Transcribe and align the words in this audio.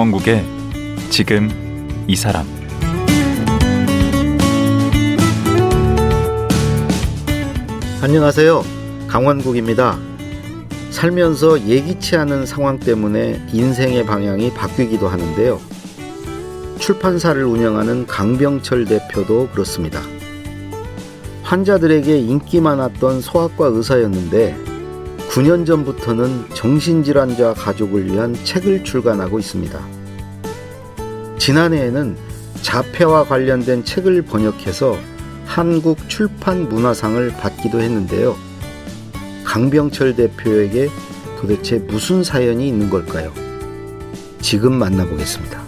강원국의 0.00 0.42
지금 1.10 1.50
이 2.08 2.16
사람 2.16 2.46
안녕하세요. 8.00 8.64
강원국입니다. 9.08 9.98
살면서 10.90 11.66
예기치 11.66 12.16
않은 12.16 12.46
상황 12.46 12.80
때문에 12.80 13.46
인생의 13.52 14.06
방향이 14.06 14.54
바뀌기도 14.54 15.06
하는데요. 15.06 15.60
출판사를 16.78 17.44
운영하는 17.44 18.06
강병철 18.06 18.86
대표도 18.86 19.48
그렇습니다. 19.48 20.00
환자들에게 21.42 22.16
인기 22.20 22.62
많았던 22.62 23.20
소아과 23.20 23.66
의사였는데 23.66 24.70
9년 25.30 25.64
전부터는 25.64 26.46
정신질환자 26.54 27.54
가족을 27.54 28.06
위한 28.06 28.34
책을 28.34 28.82
출간하고 28.82 29.38
있습니다. 29.38 29.99
지난해에는 31.40 32.18
자폐와 32.60 33.24
관련된 33.24 33.82
책을 33.82 34.22
번역해서 34.22 34.98
한국 35.46 36.06
출판 36.06 36.68
문화상을 36.68 37.28
받기도 37.30 37.80
했는데요. 37.80 38.36
강병철 39.44 40.16
대표에게 40.16 40.90
도대체 41.40 41.78
무슨 41.78 42.22
사연이 42.22 42.68
있는 42.68 42.90
걸까요? 42.90 43.32
지금 44.42 44.74
만나보겠습니다. 44.74 45.59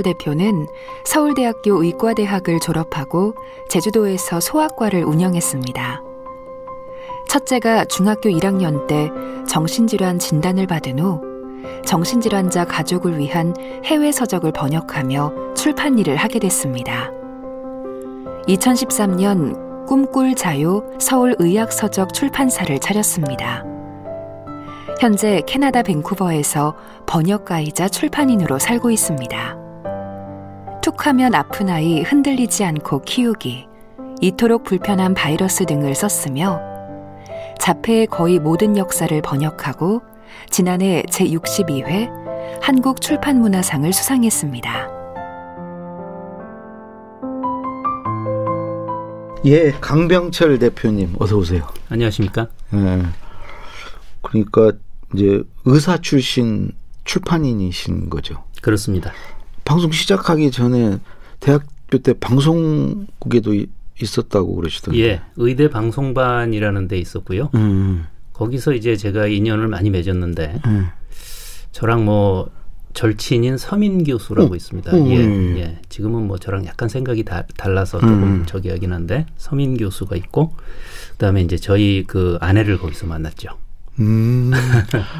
강병철 0.00 0.02
대표는 0.02 0.66
서울대학교 1.04 1.82
의과대학을 1.82 2.60
졸업하고 2.60 3.34
제주도에서 3.68 4.40
소아과를 4.40 5.04
운영했습니다. 5.04 6.02
첫째가 7.28 7.84
중학교 7.84 8.28
1학년 8.28 8.86
때 8.86 9.10
정신질환 9.46 10.18
진단을 10.18 10.66
받은 10.66 10.98
후 10.98 11.20
정신질환자 11.86 12.64
가족을 12.64 13.18
위한 13.18 13.54
해외 13.84 14.10
서적을 14.10 14.52
번역하며 14.52 15.54
출판 15.54 15.98
일을 15.98 16.16
하게 16.16 16.38
됐습니다. 16.40 17.10
2013년 18.48 19.86
꿈꿀 19.86 20.34
자유 20.34 20.82
서울 20.98 21.36
의학 21.38 21.72
서적 21.72 22.12
출판사를 22.12 22.78
차렸습니다. 22.78 23.64
현재 25.00 25.42
캐나다 25.46 25.82
밴쿠버에서 25.82 26.74
번역가이자 27.06 27.88
출판인으로 27.88 28.58
살고 28.58 28.90
있습니다. 28.90 29.59
툭하면 30.82 31.34
아픈 31.34 31.68
아이 31.68 32.02
흔들리지 32.02 32.64
않고 32.64 33.02
키우기, 33.02 33.66
이토록 34.22 34.64
불편한 34.64 35.12
바이러스 35.12 35.66
등을 35.66 35.94
썼으며 35.94 36.58
자폐의 37.58 38.06
거의 38.06 38.38
모든 38.38 38.78
역사를 38.78 39.20
번역하고 39.20 40.00
지난해 40.48 41.02
제62회 41.10 42.08
한국 42.62 43.02
출판문화상을 43.02 43.92
수상했습니다. 43.92 44.88
예, 49.44 49.72
강병철 49.72 50.58
대표님 50.58 51.16
어서 51.18 51.36
오세요. 51.36 51.66
안녕하십니까? 51.90 52.46
예. 52.74 53.02
그러니까 54.22 54.72
이제 55.14 55.42
의사 55.66 55.98
출신 55.98 56.72
출판인이신 57.04 58.08
거죠. 58.08 58.44
그렇습니다. 58.62 59.12
방송 59.70 59.92
시작하기 59.92 60.50
전에 60.50 60.98
대학교 61.38 61.98
때 62.02 62.12
방송국에도 62.18 63.54
있었다고 64.00 64.56
그러시던데. 64.56 64.98
예, 64.98 65.20
의대 65.36 65.70
방송반이라는 65.70 66.88
데 66.88 66.98
있었고요. 66.98 67.50
음. 67.54 68.06
거기서 68.32 68.72
이제 68.72 68.96
제가 68.96 69.28
인연을 69.28 69.68
많이 69.68 69.90
맺었는데 69.90 70.60
음. 70.66 70.88
저랑 71.70 72.04
뭐 72.04 72.50
절친인 72.94 73.58
서민 73.58 74.02
교수라고 74.02 74.54
어, 74.54 74.56
있습니다. 74.56 74.90
어, 74.90 75.06
예, 75.06 75.14
예. 75.14 75.58
예. 75.60 75.78
지금은 75.88 76.26
뭐 76.26 76.36
저랑 76.36 76.66
약간 76.66 76.88
생각이 76.88 77.22
다, 77.22 77.44
달라서 77.56 78.00
조금 78.00 78.22
음. 78.24 78.42
저기 78.46 78.70
하긴 78.70 78.92
한데 78.92 79.26
서민 79.36 79.76
교수가 79.76 80.16
있고 80.16 80.52
그다음에 81.12 81.42
이제 81.42 81.56
저희 81.56 82.02
그 82.08 82.38
아내를 82.40 82.78
거기서 82.78 83.06
만났죠. 83.06 83.50
음. 84.00 84.50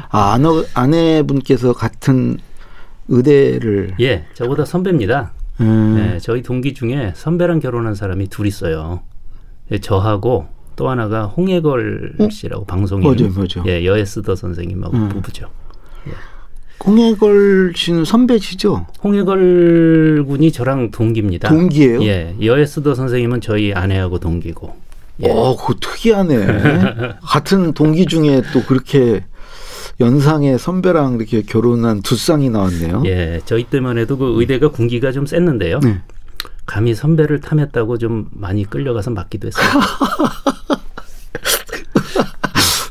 아, 0.09 0.33
아내, 0.33 0.47
아내분께서 0.73 1.71
같은 1.71 2.37
의대를. 3.07 3.95
예, 3.99 4.25
저보다 4.33 4.65
선배입니다. 4.65 5.33
음. 5.59 5.95
네, 5.95 6.19
저희 6.19 6.41
동기 6.41 6.73
중에 6.73 7.13
선배랑 7.15 7.59
결혼한 7.59 7.95
사람이 7.95 8.27
둘 8.29 8.47
있어요. 8.47 9.01
예, 9.71 9.79
저하고 9.79 10.47
또 10.75 10.89
하나가 10.89 11.25
홍해걸 11.25 12.15
어? 12.19 12.29
씨라고 12.29 12.65
방송인 12.65 13.03
맞아요, 13.03 13.31
맞아요. 13.33 13.63
예, 13.67 13.85
여에스더 13.85 14.35
선생님하고 14.35 14.97
음. 14.97 15.09
부부죠. 15.09 15.49
홍해걸 16.85 17.73
씨는 17.75 18.05
선배시죠? 18.05 18.87
홍해걸 19.03 20.25
군이 20.27 20.51
저랑 20.51 20.89
동기입니다. 20.91 21.49
동기예요? 21.49 22.01
예, 22.03 22.35
여에스더 22.41 22.95
선생님은 22.95 23.41
저희 23.41 23.71
아내하고 23.73 24.17
동기고. 24.17 24.75
예. 25.23 25.29
어, 25.29 25.55
그거 25.55 25.75
특이하네. 25.79 27.17
같은 27.21 27.73
동기 27.73 28.07
중에 28.07 28.41
또 28.51 28.63
그렇게 28.63 29.23
연상의 30.01 30.57
선배랑 30.57 31.15
이렇게 31.15 31.41
결혼한 31.43 32.01
두 32.01 32.15
쌍이 32.15 32.49
나왔네요. 32.49 33.03
예, 33.05 33.39
저희 33.45 33.63
때만 33.65 33.97
해도 33.97 34.17
그 34.17 34.39
의대가 34.39 34.69
군기가 34.69 35.11
좀 35.11 35.25
셌는데요. 35.25 35.79
네. 35.79 36.01
감히 36.65 36.95
선배를 36.95 37.39
탐했다고 37.39 37.97
좀 37.97 38.27
많이 38.31 38.65
끌려가서 38.65 39.11
맞기도 39.11 39.47
했어요. 39.47 39.65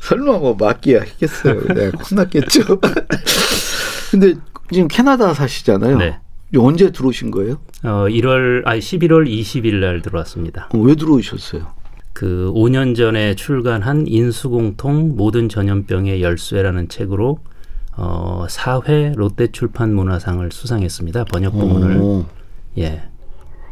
설마 0.02 0.38
뭐 0.38 0.56
맡기야 0.58 1.02
했겠어요. 1.02 1.66
내가 1.74 1.98
혼났겠죠. 1.98 2.80
근데 4.10 4.34
지금 4.72 4.88
캐나다 4.88 5.34
사시잖아요. 5.34 5.98
네. 5.98 6.18
언제 6.56 6.90
들어오신 6.90 7.30
거예요? 7.30 7.60
어, 7.84 8.06
1월, 8.08 8.66
아니 8.66 8.80
11월 8.80 9.28
20일 9.28 9.74
날 9.76 10.02
들어왔습니다. 10.02 10.68
어, 10.74 10.78
왜 10.78 10.94
들어오셨어요? 10.96 11.79
그 12.20 12.52
5년 12.54 12.94
전에 12.94 13.34
출간한 13.34 14.06
인수공통 14.06 15.16
모든 15.16 15.48
전염병의 15.48 16.20
열쇠라는 16.20 16.90
책으로 16.90 17.38
어, 17.96 18.44
4회 18.46 19.16
롯데출판 19.16 19.94
문화상을 19.94 20.46
수상했습니다. 20.52 21.24
번역 21.24 21.54
부문을. 21.54 21.96
오. 21.96 22.26
예. 22.76 23.04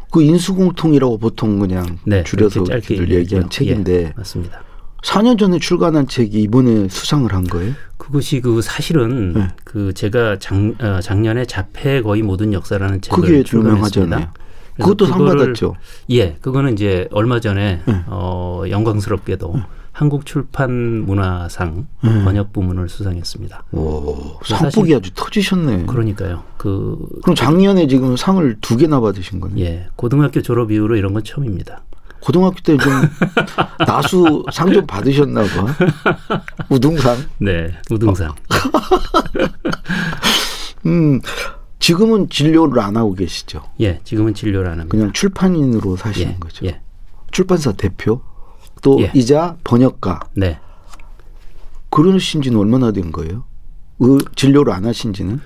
그 0.09 0.23
인수공통이라고 0.23 1.19
보통 1.19 1.59
그냥 1.59 1.99
네. 2.07 2.23
줄여서 2.23 2.63
짧게 2.63 3.07
얘기한. 3.09 3.51
책인데 3.51 3.93
예, 3.93 4.13
맞습니다. 4.17 4.63
4년 5.03 5.37
전에 5.37 5.59
출간한 5.59 6.07
책이 6.07 6.41
이번에 6.41 6.87
수상을 6.87 7.31
한 7.31 7.43
거예요? 7.43 7.73
그것이 7.97 8.41
그 8.41 8.63
사실은 8.63 9.33
네. 9.33 9.47
그 9.63 9.93
제가 9.93 10.39
작, 10.39 10.55
어, 10.55 10.99
작년에 11.01 11.45
자폐의 11.45 12.01
거의 12.01 12.23
모든 12.23 12.51
역사라는 12.53 13.01
책을 13.01 13.15
그게 13.15 13.43
출간했습니다. 13.43 14.07
유명하잖아요. 14.07 14.48
그것도 14.79 15.05
상 15.05 15.25
받았죠. 15.25 15.75
예, 16.11 16.35
그거는 16.41 16.73
이제 16.73 17.07
얼마 17.11 17.39
전에 17.39 17.81
네. 17.85 18.03
어, 18.07 18.63
영광스럽게도 18.69 19.55
한국 19.91 20.25
출판 20.25 20.71
문화상 21.05 21.87
네. 22.03 22.23
번역 22.23 22.53
부문을 22.53 22.87
수상했습니다. 22.87 23.63
오, 23.73 24.37
상복이 24.45 24.95
아주 24.95 25.11
터지셨네. 25.13 25.85
그러니까요. 25.87 26.43
그 26.57 26.97
그럼 27.21 27.35
작년에 27.35 27.87
지금 27.87 28.15
상을 28.15 28.55
두 28.61 28.77
개나 28.77 29.01
받으신 29.01 29.41
거네. 29.41 29.59
예, 29.61 29.87
고등학교 29.97 30.41
졸업 30.41 30.71
이후로 30.71 30.95
이런 30.95 31.13
건 31.13 31.23
처음입니다. 31.23 31.83
고등학교 32.21 32.55
때 32.63 32.77
좀 32.77 32.91
나수 33.87 34.43
상 34.51 34.71
좀 34.73 34.85
받으셨나 34.85 35.41
봐. 35.41 35.75
우등상. 36.69 37.15
네, 37.39 37.71
우등상. 37.89 38.33
음, 40.85 41.19
지금은 41.79 42.29
진료를 42.29 42.81
안 42.81 42.97
하고 42.97 43.13
계시죠. 43.13 43.63
예, 43.79 43.99
지금은 44.03 44.33
진료를 44.33 44.69
안 44.69 44.79
합니다. 44.79 44.89
그냥 44.89 45.13
출판인으로 45.13 45.95
사시는 45.95 46.33
예, 46.33 46.37
거죠. 46.39 46.65
예, 46.65 46.81
출판사 47.31 47.71
대표 47.71 48.21
또 48.81 49.01
예. 49.01 49.11
이자 49.15 49.57
번역가 49.63 50.19
네. 50.35 50.59
그러신 51.89 52.41
지는 52.41 52.59
얼마나 52.59 52.91
된 52.91 53.11
거예요? 53.11 53.45
의, 53.99 54.19
진료를 54.35 54.73
안 54.73 54.85
하신 54.85 55.13
지는? 55.13 55.39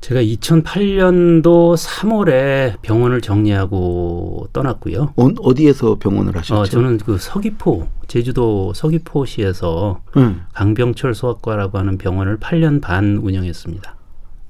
제가 0.00 0.22
2008년도 0.22 1.76
3월에 1.76 2.80
병원을 2.82 3.20
정리하고 3.20 4.48
떠났고요. 4.52 5.12
어, 5.16 5.28
어디에서 5.40 5.96
병원을 5.98 6.36
하셨죠? 6.36 6.60
어, 6.60 6.64
저는 6.66 6.98
그 6.98 7.18
서귀포, 7.18 7.88
제주도 8.06 8.72
서귀포시에서 8.74 10.00
응. 10.16 10.42
강병철 10.52 11.14
소아과라고 11.14 11.78
하는 11.78 11.98
병원을 11.98 12.38
8년 12.38 12.80
반 12.80 13.16
운영했습니다. 13.16 13.97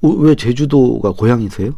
어, 0.01 0.07
왜 0.09 0.35
제주도가 0.35 1.11
고향이세요? 1.11 1.71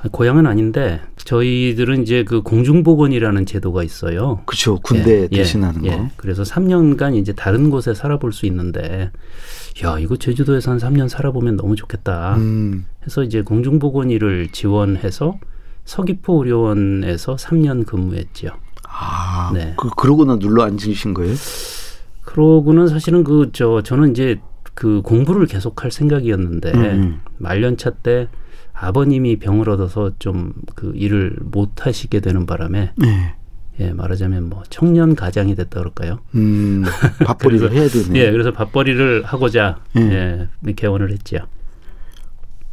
아, 0.00 0.08
고향은 0.12 0.46
아닌데 0.46 1.00
저희들은 1.16 2.02
이제 2.02 2.22
그 2.24 2.42
공중보건이라는 2.42 3.46
제도가 3.46 3.82
있어요. 3.82 4.42
그렇죠. 4.46 4.78
군대 4.80 5.22
예, 5.32 5.36
대신하는 5.36 5.84
예, 5.84 5.90
거. 5.90 5.94
예. 5.96 6.10
그래서 6.16 6.42
3년간 6.44 7.16
이제 7.16 7.32
다른 7.32 7.68
곳에 7.70 7.94
살아볼 7.94 8.32
수 8.32 8.46
있는데 8.46 9.10
야 9.84 9.98
이거 9.98 10.16
제주도에서 10.16 10.70
한 10.70 10.78
3년 10.78 11.08
살아보면 11.08 11.56
너무 11.56 11.74
좋겠다. 11.74 12.36
음. 12.36 12.86
해서 13.04 13.24
이제 13.24 13.42
공중보건의를 13.42 14.48
지원해서 14.52 15.38
서귀포 15.84 16.44
의료원에서 16.44 17.34
3년 17.36 17.84
근무했죠. 17.86 18.50
아, 18.88 19.50
네. 19.52 19.74
그 19.76 19.90
그러고나 19.96 20.38
눌러 20.38 20.62
앉으신 20.64 21.12
거예요? 21.14 21.34
그러고는 22.22 22.88
사실은 22.88 23.24
그 23.24 23.50
저 23.52 23.82
저는 23.82 24.12
이제 24.12 24.40
그 24.78 25.02
공부를 25.02 25.46
계속할 25.46 25.90
생각이었는데 25.90 26.72
음. 26.72 27.20
말년차 27.38 27.90
때 27.90 28.28
아버님이 28.72 29.40
병을 29.40 29.68
얻어서 29.70 30.12
좀 30.20 30.52
그 30.76 30.92
일을 30.94 31.34
못 31.40 31.84
하시게 31.84 32.20
되는 32.20 32.46
바람에 32.46 32.92
네. 32.94 33.34
예 33.80 33.92
말하자면 33.92 34.48
뭐 34.48 34.62
청년 34.70 35.16
가장이 35.16 35.56
됐다 35.56 35.80
그럴까요? 35.80 36.20
음, 36.36 36.84
밥벌이를 37.26 37.72
해야 37.72 37.88
되네. 37.88 38.16
예 38.20 38.30
그래서 38.30 38.52
밥벌이를 38.52 39.24
하고자 39.24 39.80
음. 39.96 40.12
예 40.12 40.72
개원을 40.74 41.10
했죠. 41.10 41.38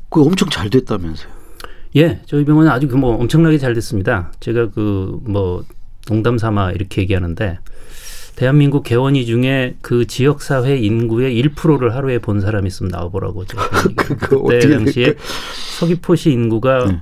그 0.09 0.21
엄청 0.21 0.47
잘 0.51 0.69
됐다면서요. 0.69 1.31
예 1.95 2.21
저희 2.27 2.45
병원은 2.45 2.69
아주 2.71 2.87
그 2.87 2.97
뭐 2.97 3.15
엄청나게 3.15 3.57
잘 3.57 3.73
됐습니다. 3.73 4.31
제가 4.39 4.69
그 4.69 5.19
뭐 5.23 5.63
농담 6.05 6.37
삼아 6.37 6.71
이렇게 6.73 7.01
얘기하는데 7.01 7.57
대한민국 8.35 8.83
개원이 8.83 9.25
중에 9.25 9.75
그 9.81 10.05
지역 10.07 10.41
사회 10.41 10.77
인구의 10.77 11.41
1%를 11.41 11.95
하루에 11.95 12.19
본 12.19 12.41
사람이 12.41 12.67
있으면 12.67 12.91
나와보라고 12.91 13.45
제가 13.45 13.69
그때 14.19 14.59
당시에? 14.69 15.15
서귀포시 15.79 16.31
인구가 16.31 16.85
네. 16.85 16.99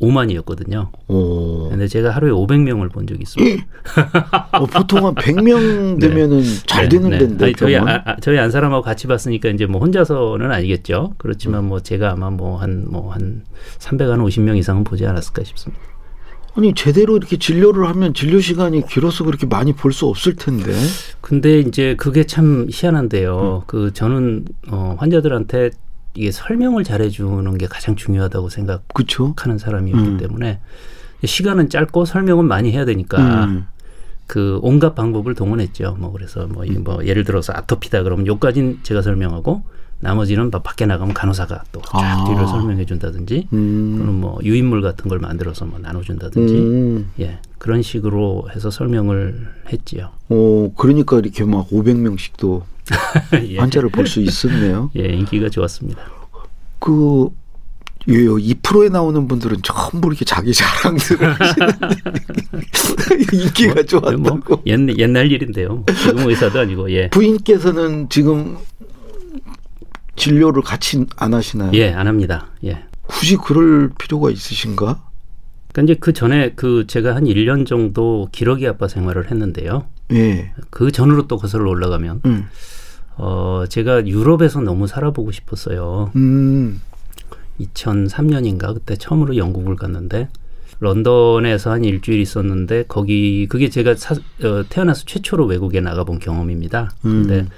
5만이었거든요. 0.00 0.88
오. 1.08 1.68
근데 1.68 1.86
제가 1.86 2.10
하루에 2.10 2.30
500명을 2.30 2.90
본 2.90 3.06
적이 3.06 3.20
있습니다. 3.22 3.66
어, 4.52 4.64
보통 4.64 5.06
한 5.06 5.14
100명 5.14 6.00
되면은 6.00 6.42
잘 6.66 6.88
네, 6.88 6.96
되는 6.96 7.10
네. 7.10 7.18
데인데 7.18 7.44
아니, 7.44 7.54
저희. 7.54 7.76
아, 7.76 8.02
아, 8.06 8.16
저희 8.22 8.38
안 8.38 8.50
사람하고 8.50 8.82
같이 8.82 9.06
봤으니까 9.06 9.50
이제 9.50 9.66
뭐 9.66 9.78
혼자서는 9.80 10.50
아니겠죠. 10.50 11.14
그렇지만 11.18 11.64
뭐 11.64 11.80
제가 11.80 12.12
아마 12.12 12.30
뭐 12.30 12.56
한 12.56 12.86
뭐한 12.90 13.44
350명 13.78 14.56
이상은 14.56 14.84
보지 14.84 15.04
않았을까 15.06 15.44
싶습니다. 15.44 15.82
아니 16.60 16.74
제대로 16.74 17.16
이렇게 17.16 17.38
진료를 17.38 17.88
하면 17.88 18.12
진료 18.12 18.38
시간이 18.38 18.86
길어서 18.86 19.24
그렇게 19.24 19.46
많이 19.46 19.72
볼 19.72 19.92
수 19.92 20.06
없을 20.06 20.36
텐데. 20.36 20.72
근데 21.22 21.58
이제 21.60 21.96
그게 21.96 22.24
참 22.24 22.66
희한한데요. 22.70 23.62
음. 23.62 23.66
그 23.66 23.92
저는 23.94 24.44
어, 24.68 24.94
환자들한테 24.98 25.70
이게 26.14 26.30
설명을 26.30 26.84
잘해주는 26.84 27.56
게 27.58 27.66
가장 27.66 27.96
중요하다고 27.96 28.50
생각하는 28.50 28.84
그렇죠? 28.94 29.34
사람이었기 29.36 30.08
음. 30.08 30.16
때문에 30.18 30.60
시간은 31.24 31.70
짧고 31.70 32.04
설명은 32.04 32.46
많이 32.46 32.72
해야 32.72 32.84
되니까 32.84 33.46
음. 33.46 33.66
그 34.26 34.58
온갖 34.62 34.94
방법을 34.94 35.34
동원했죠. 35.34 35.96
뭐 35.98 36.12
그래서 36.12 36.46
뭐, 36.46 36.64
이뭐 36.64 37.06
예를 37.06 37.24
들어서 37.24 37.52
아토피다 37.54 38.02
그러면 38.02 38.26
요까진 38.26 38.80
제가 38.82 39.00
설명하고 39.02 39.62
나머지는 40.00 40.50
막 40.50 40.62
밖에 40.62 40.86
나가면 40.86 41.14
간호사가 41.14 41.64
또쫙 41.72 41.94
아. 41.94 42.24
뒤를 42.24 42.46
설명해 42.46 42.86
준다든지 42.86 43.48
음. 43.52 43.96
또는 43.98 44.14
뭐 44.14 44.38
유인물 44.42 44.80
같은 44.82 45.08
걸 45.08 45.18
만들어서 45.18 45.66
뭐 45.66 45.78
나눠준다든지 45.78 46.54
음. 46.54 47.10
예 47.20 47.38
그런 47.58 47.82
식으로 47.82 48.48
해서 48.54 48.70
설명을 48.70 49.46
했지요. 49.72 50.10
어, 50.30 50.72
그러니까 50.76 51.18
이렇게 51.18 51.44
막 51.44 51.68
500명씩도 51.68 52.62
예. 53.50 53.58
환자를 53.58 53.90
볼 53.90 54.06
수 54.06 54.20
있었네요. 54.20 54.90
예 54.96 55.04
인기가 55.04 55.48
좋았습니다. 55.50 56.00
그, 56.78 57.28
요, 58.08 58.36
2%에 58.36 58.88
나오는 58.88 59.28
분들은 59.28 59.58
전부 59.62 60.08
이렇게 60.08 60.24
자기 60.24 60.54
자랑들을 60.54 61.34
인기가 63.32 63.82
좋았다고. 63.82 64.18
뭐 64.18 64.62
옛, 64.66 64.78
옛날 64.98 65.30
일인데요. 65.30 65.84
지금 66.02 66.26
의사도 66.28 66.60
아니고 66.60 66.90
예. 66.92 67.10
부인께서는 67.10 68.08
지금 68.08 68.56
진료를 70.20 70.62
같이 70.62 71.06
안 71.16 71.32
하시나요? 71.32 71.70
예, 71.74 71.92
안 71.92 72.06
합니다. 72.06 72.48
예. 72.64 72.84
굳이 73.02 73.36
그럴 73.36 73.90
필요가 73.98 74.30
있으신가? 74.30 75.02
그러니까 75.72 75.92
이제 75.92 75.98
그 75.98 76.12
전에 76.12 76.52
그 76.54 76.86
제가 76.86 77.14
한 77.14 77.24
1년 77.24 77.66
정도 77.66 78.28
기러기 78.30 78.66
아빠 78.66 78.86
생활을 78.86 79.30
했는데요. 79.30 79.86
예. 80.12 80.52
그 80.68 80.92
전으로 80.92 81.26
또 81.26 81.38
거슬러 81.38 81.70
올라가면 81.70 82.22
음. 82.26 82.48
어 83.16 83.64
제가 83.68 84.06
유럽에서 84.06 84.60
너무 84.60 84.86
살아보고 84.86 85.32
싶었어요. 85.32 86.10
음. 86.16 86.80
2003년인가 87.60 88.74
그때 88.74 88.96
처음으로 88.96 89.36
영국을 89.36 89.76
갔는데 89.76 90.28
런던에서 90.80 91.70
한 91.70 91.84
일주일 91.84 92.20
있었는데 92.20 92.84
거기 92.88 93.46
그게 93.48 93.68
제가 93.68 93.94
사, 93.96 94.14
어, 94.14 94.64
태어나서 94.68 95.04
최초로 95.06 95.46
외국에 95.46 95.80
나가본 95.80 96.18
경험입니다. 96.18 96.90
근데 97.02 97.40
음. 97.40 97.48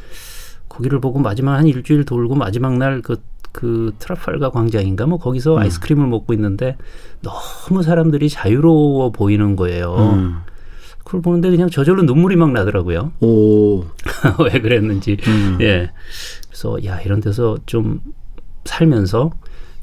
거기를 0.72 1.00
보고 1.00 1.18
마지막 1.18 1.56
한 1.58 1.66
일주일 1.66 2.04
돌고 2.04 2.34
마지막 2.34 2.78
날그 2.78 3.16
그 3.52 3.92
트라팔가 3.98 4.50
광장인가 4.50 5.06
뭐 5.06 5.18
거기서 5.18 5.56
음. 5.56 5.58
아이스크림을 5.58 6.06
먹고 6.06 6.32
있는데 6.32 6.76
너무 7.20 7.82
사람들이 7.82 8.30
자유로워 8.30 9.10
보이는 9.10 9.54
거예요. 9.54 9.94
음. 10.14 10.36
그걸 11.04 11.20
보는데 11.20 11.50
그냥 11.50 11.68
저절로 11.68 12.02
눈물이 12.02 12.36
막 12.36 12.52
나더라고요. 12.52 13.12
오. 13.20 13.84
왜 14.42 14.60
그랬는지. 14.60 15.18
음. 15.26 15.58
예. 15.60 15.90
그래서 16.48 16.82
야 16.86 16.98
이런 17.02 17.20
데서 17.20 17.58
좀 17.66 18.00
살면서 18.64 19.32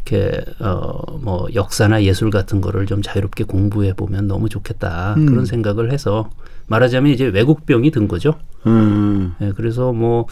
이렇게 0.05 0.43
어뭐 0.59 1.49
역사나 1.53 2.03
예술 2.03 2.31
같은 2.31 2.61
거를 2.61 2.87
좀 2.87 3.03
자유롭게 3.03 3.43
공부해 3.43 3.93
보면 3.93 4.27
너무 4.27 4.49
좋겠다 4.49 5.13
음. 5.17 5.27
그런 5.27 5.45
생각을 5.45 5.91
해서 5.91 6.31
말하자면 6.69 7.11
이제 7.11 7.25
외국병이 7.25 7.91
든 7.91 8.07
거죠. 8.07 8.35
음. 8.67 9.33
예, 9.41 9.51
그래서 9.55 9.91
뭐 9.93 10.25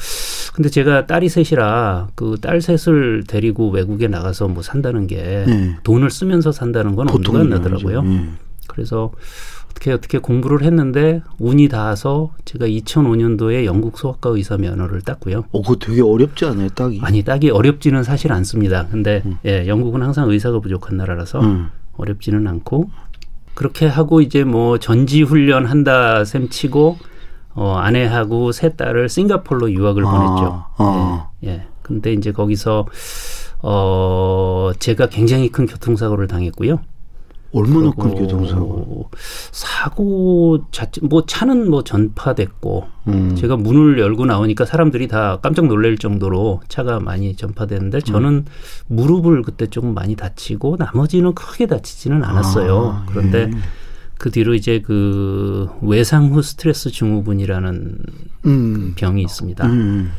근데 0.53 0.69
제가 0.69 1.05
딸이 1.05 1.29
셋이라 1.29 2.09
그 2.15 2.35
딸 2.41 2.61
셋을 2.61 3.23
데리고 3.27 3.69
외국에 3.69 4.07
나가서 4.07 4.47
뭐 4.47 4.63
산다는 4.63 5.07
게 5.07 5.45
네. 5.47 5.75
돈을 5.83 6.09
쓰면서 6.09 6.51
산다는 6.51 6.95
건 6.95 7.09
엄두가 7.09 7.39
안 7.39 7.49
나더라고요. 7.49 8.03
그래서 8.67 9.11
어떻게 9.71 9.91
어떻게 9.91 10.17
공부를 10.17 10.63
했는데 10.63 11.21
운이 11.39 11.67
닿아서 11.69 12.31
제가 12.45 12.65
2005년도에 12.67 13.65
영국 13.65 13.97
소아과 13.99 14.31
의사 14.31 14.57
면허를 14.57 15.01
땄고요. 15.01 15.45
어, 15.51 15.61
그거 15.61 15.75
되게 15.75 16.01
어렵지 16.01 16.45
않아요, 16.45 16.69
딱이? 16.69 16.99
아니 17.03 17.23
따기 17.23 17.49
어렵지는 17.51 18.03
사실 18.03 18.31
않습니다. 18.33 18.87
근데 18.87 19.21
예, 19.45 19.67
영국은 19.67 20.01
항상 20.01 20.29
의사가 20.29 20.59
부족한 20.59 20.97
나라라서 20.97 21.39
음. 21.41 21.69
어렵지는 21.93 22.47
않고 22.47 22.89
그렇게 23.57 23.87
하고 23.87 24.21
이제 24.21 24.43
뭐 24.43 24.77
전지 24.77 25.23
훈련 25.23 25.65
한다 25.65 26.23
셈 26.25 26.47
치고 26.47 26.99
어, 27.55 27.73
아내하고 27.73 28.51
세 28.51 28.75
딸을 28.75 29.09
싱가폴로 29.09 29.71
유학을 29.71 30.05
아, 30.05 30.11
보냈죠. 30.11 30.65
아. 30.77 31.29
예, 31.43 31.49
예. 31.49 31.63
근데 31.81 32.13
이제 32.13 32.31
거기서 32.31 32.85
어 33.63 34.69
제가 34.77 35.07
굉장히 35.07 35.49
큰 35.49 35.65
교통사고를 35.65 36.27
당했고요. 36.27 36.81
얼마나 37.57 37.91
큰 37.91 38.15
교통사고? 38.15 39.09
사고 39.51 40.59
자체 40.71 41.01
뭐 41.03 41.25
차는 41.25 41.69
뭐 41.69 41.83
전파됐고 41.83 42.87
음. 43.07 43.35
제가 43.35 43.57
문을 43.57 43.99
열고 43.99 44.25
나오니까 44.25 44.65
사람들이 44.65 45.07
다 45.07 45.39
깜짝 45.41 45.67
놀랄 45.67 45.97
정도로 45.97 46.61
차가 46.67 46.99
많이 46.99 47.35
전파됐는데 47.35 48.01
저는 48.01 48.29
음. 48.29 48.45
무릎을 48.87 49.41
그때 49.41 49.67
조금 49.67 49.93
많이 49.93 50.15
다치고 50.15 50.77
나머지는 50.77 51.33
크게 51.33 51.67
다치지는 51.67 52.23
않았어요. 52.23 52.85
아, 52.85 53.05
그런데 53.09 53.49
예. 53.53 53.57
그 54.17 54.31
뒤로 54.31 54.53
이제 54.53 54.81
그 54.81 55.69
외상 55.81 56.33
후 56.33 56.41
스트레스 56.41 56.91
증후군이라는 56.91 57.97
음. 58.45 58.93
병이 58.95 59.21
있습니다. 59.21 59.65
음. 59.67 60.11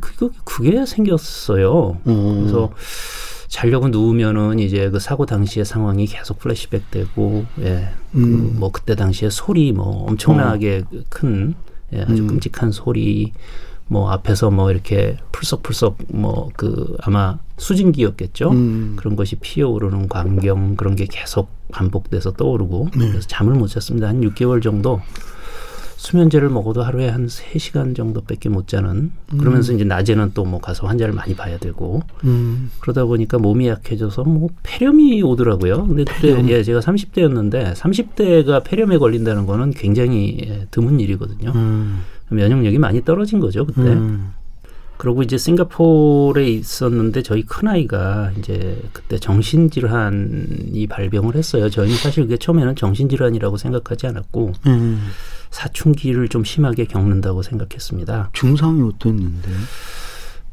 그게, 0.00 0.28
그게 0.44 0.86
생겼어요. 0.86 1.70
어. 1.70 1.98
그래서 2.04 2.70
자려고 3.52 3.88
누우면은 3.88 4.58
이제 4.60 4.88
그 4.88 4.98
사고 4.98 5.26
당시의 5.26 5.66
상황이 5.66 6.06
계속 6.06 6.38
플래시백되고, 6.38 7.44
예, 7.60 7.90
음. 8.14 8.54
그 8.54 8.58
뭐 8.58 8.72
그때 8.72 8.94
당시에 8.94 9.28
소리 9.28 9.72
뭐 9.72 10.06
엄청나게 10.08 10.84
큰 11.10 11.54
예, 11.92 12.00
아주 12.00 12.22
음. 12.22 12.28
끔찍한 12.28 12.72
소리, 12.72 13.34
뭐 13.88 14.10
앞에서 14.10 14.50
뭐 14.50 14.70
이렇게 14.70 15.18
풀썩풀썩 15.32 15.98
뭐 16.08 16.48
그 16.56 16.96
아마 17.02 17.38
수증기였겠죠. 17.58 18.50
음. 18.52 18.94
그런 18.96 19.16
것이 19.16 19.36
피어오르는 19.36 20.08
광경 20.08 20.76
그런 20.76 20.96
게 20.96 21.04
계속 21.04 21.50
반복돼서 21.72 22.32
떠오르고 22.32 22.88
네. 22.96 23.08
그래서 23.10 23.28
잠을 23.28 23.52
못 23.52 23.66
잤습니다. 23.68 24.08
한 24.08 24.22
6개월 24.22 24.62
정도 24.62 25.02
수면제를 26.02 26.48
먹어도 26.50 26.82
하루에 26.82 27.08
한 27.08 27.26
3시간 27.28 27.94
정도밖에 27.94 28.48
못 28.48 28.66
자는 28.66 29.12
그러면서 29.38 29.72
이제 29.72 29.84
낮에는 29.84 30.32
또 30.34 30.42
뭐 30.42 30.60
가서 30.60 30.86
환자를 30.88 31.14
많이 31.14 31.34
봐야 31.36 31.56
되고 31.58 32.02
음. 32.24 32.70
그러다 32.80 33.04
보니까 33.04 33.38
몸이 33.38 33.68
약해져서 33.68 34.24
뭐 34.24 34.48
폐렴이 34.64 35.22
오더라고요. 35.22 35.86
근데 35.86 36.02
그때 36.04 36.34
폐렴. 36.34 36.48
예, 36.50 36.62
제가 36.64 36.80
30대였는데 36.80 37.74
30대가 37.74 38.64
폐렴에 38.64 38.98
걸린다는 38.98 39.46
거는 39.46 39.70
굉장히 39.70 40.38
예, 40.44 40.66
드문 40.72 40.98
일이거든요. 40.98 41.52
음. 41.54 42.00
면역력이 42.30 42.78
많이 42.78 43.04
떨어진 43.04 43.38
거죠, 43.38 43.64
그때. 43.64 43.80
음. 43.82 44.32
그리고 45.02 45.24
이제 45.24 45.36
싱가포르에 45.36 46.46
있었는데 46.46 47.24
저희 47.24 47.42
큰 47.42 47.66
아이가 47.66 48.30
이제 48.38 48.80
그때 48.92 49.18
정신질환이 49.18 50.86
발병을 50.88 51.34
했어요. 51.34 51.68
저희는 51.68 51.96
사실 51.96 52.22
그게 52.22 52.36
처음에는 52.36 52.76
정신질환이라고 52.76 53.56
생각하지 53.56 54.06
않았고 54.06 54.52
음. 54.68 55.08
사춘기를 55.50 56.28
좀 56.28 56.44
심하게 56.44 56.84
겪는다고 56.84 57.42
생각했습니다. 57.42 58.30
증상이 58.32 58.80
어땠는데? 58.82 59.50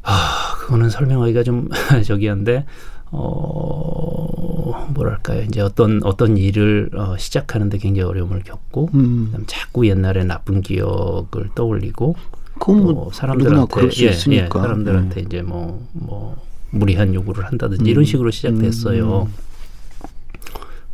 아, 0.02 0.56
그거는 0.58 0.90
설명하기가 0.90 1.44
좀 1.44 1.68
저기한데 2.04 2.66
어 3.12 4.88
뭐랄까요 4.94 5.42
이제 5.42 5.60
어떤 5.60 6.00
어떤 6.02 6.36
일을 6.36 6.90
어, 6.94 7.16
시작하는데 7.16 7.78
굉장히 7.78 8.08
어려움을 8.08 8.42
겪고 8.42 8.90
음. 8.94 9.26
그다음 9.26 9.44
자꾸 9.46 9.86
옛날의 9.86 10.24
나쁜 10.24 10.60
기억을 10.60 11.50
떠올리고 11.54 12.16
그건 12.60 12.82
뭐 12.82 12.92
뭐 12.92 13.12
사람들한테 13.12 13.88
예. 14.02 14.12
예, 14.36 14.48
사람들한테 14.48 15.22
이제 15.22 15.42
뭐뭐 15.42 16.36
무리한 16.70 17.14
요구를 17.14 17.46
한다든지 17.46 17.90
이런 17.90 18.04
식으로 18.04 18.30
시작됐어요. 18.30 19.22
음. 19.22 19.34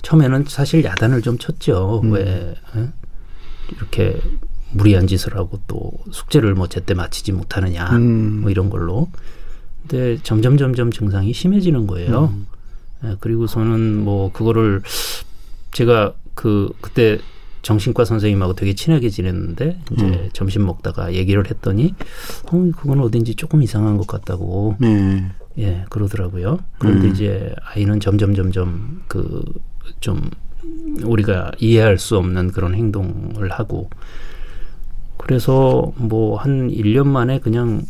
처음에는 0.00 0.44
사실 0.46 0.84
야단을 0.84 1.20
좀 1.20 1.36
쳤죠. 1.36 2.00
음. 2.04 2.12
왜 2.12 2.54
예? 2.76 2.88
이렇게 3.76 4.18
무리한 4.70 5.06
짓을 5.06 5.36
하고 5.36 5.60
또 5.66 5.92
숙제를 6.10 6.54
뭐 6.54 6.68
제때 6.68 6.94
마치지 6.94 7.32
못하느냐 7.32 7.90
음. 7.96 8.40
뭐 8.42 8.50
이런 8.50 8.70
걸로. 8.70 9.10
근데 9.82 10.18
점점 10.22 10.56
점점 10.56 10.90
증상이 10.90 11.32
심해지는 11.32 11.86
거예요. 11.86 12.32
음. 12.32 12.46
예, 13.04 13.16
그리고서는 13.20 14.04
뭐 14.04 14.32
그거를 14.32 14.82
제가 15.72 16.14
그 16.34 16.70
그때 16.80 17.18
정신과 17.66 18.04
선생님하고 18.04 18.54
되게 18.54 18.74
친하게 18.74 19.08
지냈는데 19.10 19.80
이제 19.92 20.04
음. 20.04 20.28
점심 20.32 20.64
먹다가 20.66 21.14
얘기를 21.14 21.44
했더니 21.50 21.94
어 22.46 22.70
그건 22.76 23.00
어딘지 23.00 23.34
조금 23.34 23.62
이상한 23.62 23.96
것 23.96 24.06
같다고 24.06 24.76
네. 24.78 25.26
예 25.58 25.84
그러더라고요. 25.90 26.58
그런데 26.78 27.08
음. 27.08 27.12
이제 27.12 27.54
아이는 27.74 28.00
점점 28.00 28.34
점점 28.34 29.02
그 29.08 29.42
좀 30.00 30.30
우리가 31.02 31.52
이해할 31.58 31.98
수 31.98 32.16
없는 32.16 32.50
그런 32.52 32.74
행동을 32.74 33.50
하고 33.50 33.88
그래서 35.16 35.92
뭐 35.96 36.36
한 36.38 36.70
1년 36.70 37.06
만에 37.06 37.38
그냥 37.40 37.82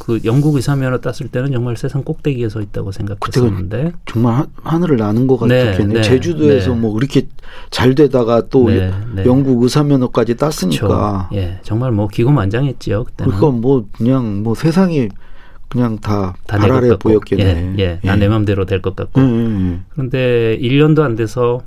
그 0.00 0.18
영국 0.24 0.56
의사 0.56 0.74
면허 0.76 0.98
땄을 0.98 1.30
때는 1.30 1.52
정말 1.52 1.76
세상 1.76 2.02
꼭대기에 2.02 2.48
서 2.48 2.62
있다고 2.62 2.90
생각했었는데 2.90 3.92
정말 4.06 4.34
하, 4.34 4.46
하늘을 4.64 4.96
나는 4.96 5.26
것 5.26 5.46
네, 5.46 5.66
같겠네. 5.72 5.94
네, 5.94 6.02
제주도에서 6.02 6.70
네. 6.72 6.80
뭐 6.80 6.94
그렇게 6.94 7.28
잘 7.70 7.94
되다가 7.94 8.48
또 8.48 8.70
네, 8.70 8.90
네. 9.14 9.26
영국 9.26 9.62
의사 9.62 9.84
면허까지 9.84 10.36
땄으니까. 10.36 11.28
그렇죠. 11.28 11.28
예, 11.34 11.58
정말 11.62 11.92
뭐 11.92 12.08
기고만장했지요 12.08 13.04
그때는. 13.04 13.30
그러니까 13.36 13.60
뭐 13.60 13.86
그냥 13.92 14.42
뭐 14.42 14.54
세상이 14.54 15.10
그냥 15.68 15.98
다 15.98 16.34
다내 16.46 16.62
발 16.66 16.78
아래 16.78 16.88
것 16.88 16.94
같고, 16.98 17.08
보였겠네. 17.10 17.74
예, 17.78 18.00
예, 18.02 18.08
다내 18.08 18.26
맘대로 18.28 18.64
될 18.64 18.80
것 18.80 18.96
같고. 18.96 19.20
예, 19.20 19.24
예, 19.26 19.72
예. 19.74 19.80
그런데 19.90 20.58
1년도 20.62 21.00
안 21.02 21.14
돼서 21.14 21.60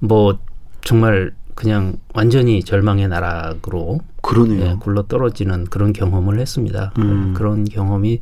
뭐 0.00 0.38
정말 0.82 1.32
그냥 1.54 1.96
완전히 2.14 2.62
절망의 2.62 3.08
나락으로 3.08 4.00
그러네요. 4.22 4.64
예, 4.64 4.76
굴러 4.80 5.02
떨어지는 5.04 5.64
그런 5.66 5.92
경험을 5.92 6.40
했습니다. 6.40 6.92
음. 6.98 7.34
그런 7.34 7.64
경험이 7.64 8.20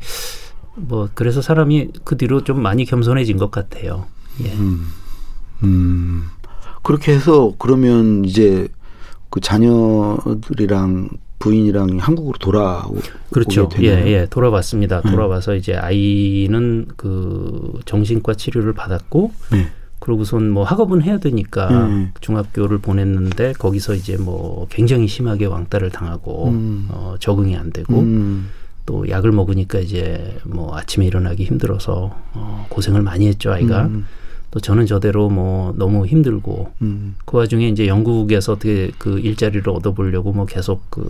뭐 0.75 1.09
그래서 1.15 1.41
사람이 1.41 1.91
그 2.05 2.17
뒤로 2.17 2.45
좀 2.45 2.61
많이 2.61 2.85
겸손해진 2.85 3.37
것 3.39 3.51
같아요. 3.51 4.07
예. 4.45 4.53
음. 4.53 4.87
음. 5.63 6.25
그렇게 6.83 7.13
해서 7.13 7.55
그러면 7.59 8.25
이제 8.25 8.69
그 9.31 9.41
자녀들이랑 9.41 11.09
부인이랑 11.39 11.99
한국으로 11.99 12.39
돌아오게 12.39 13.01
그렇죠. 13.31 13.69
예? 13.81 14.07
예, 14.07 14.27
돌아왔습니다. 14.31 15.03
음. 15.05 15.11
돌아와서 15.11 15.57
이제 15.57 15.75
아이는 15.75 16.87
그 16.97 17.81
정신과 17.85 18.35
치료를 18.35 18.75
받았고, 18.75 19.33
네. 19.51 19.73
그러고선 20.03 20.51
뭐 20.51 20.65
학업은 20.65 21.03
해야 21.03 21.19
되니까 21.19 21.69
음. 21.71 22.13
중학교를 22.21 22.79
보냈는데 22.79 23.53
거기서 23.53 23.95
이제 23.95 24.17
뭐 24.17 24.67
굉장히 24.71 25.07
심하게 25.07 25.47
왕따를 25.47 25.91
당하고 25.91 26.49
음. 26.49 26.89
어, 26.91 27.15
적응이 27.19 27.57
안 27.57 27.71
되고 27.71 28.01
음. 28.01 28.49
또 28.85 29.09
약을 29.09 29.31
먹으니까 29.31 29.79
이제 29.79 30.37
뭐 30.45 30.77
아침에 30.77 31.07
일어나기 31.07 31.45
힘들어서 31.45 32.17
어, 32.35 32.67
고생을 32.69 33.03
많이 33.03 33.29
했죠 33.29 33.53
아이가. 33.53 33.87
음. 33.87 34.07
또 34.51 34.61
저는 34.61 34.85
저대로 34.85 35.31
뭐 35.31 35.73
너무 35.79 36.05
힘들고 36.05 36.73
음. 36.83 37.15
그 37.25 37.39
와중에 37.39 37.69
이제 37.69 37.87
영국에서 37.87 38.53
어떻게 38.53 38.91
그 38.99 39.19
일자리를 39.19 39.67
얻어보려고 39.67 40.33
뭐 40.33 40.45
계속 40.47 40.91
그 40.91 41.03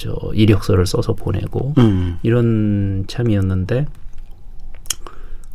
저 0.00 0.18
이력서를 0.32 0.86
써서 0.86 1.12
보내고 1.12 1.74
음. 1.76 2.16
이런 2.22 3.04
참이었는데 3.06 3.84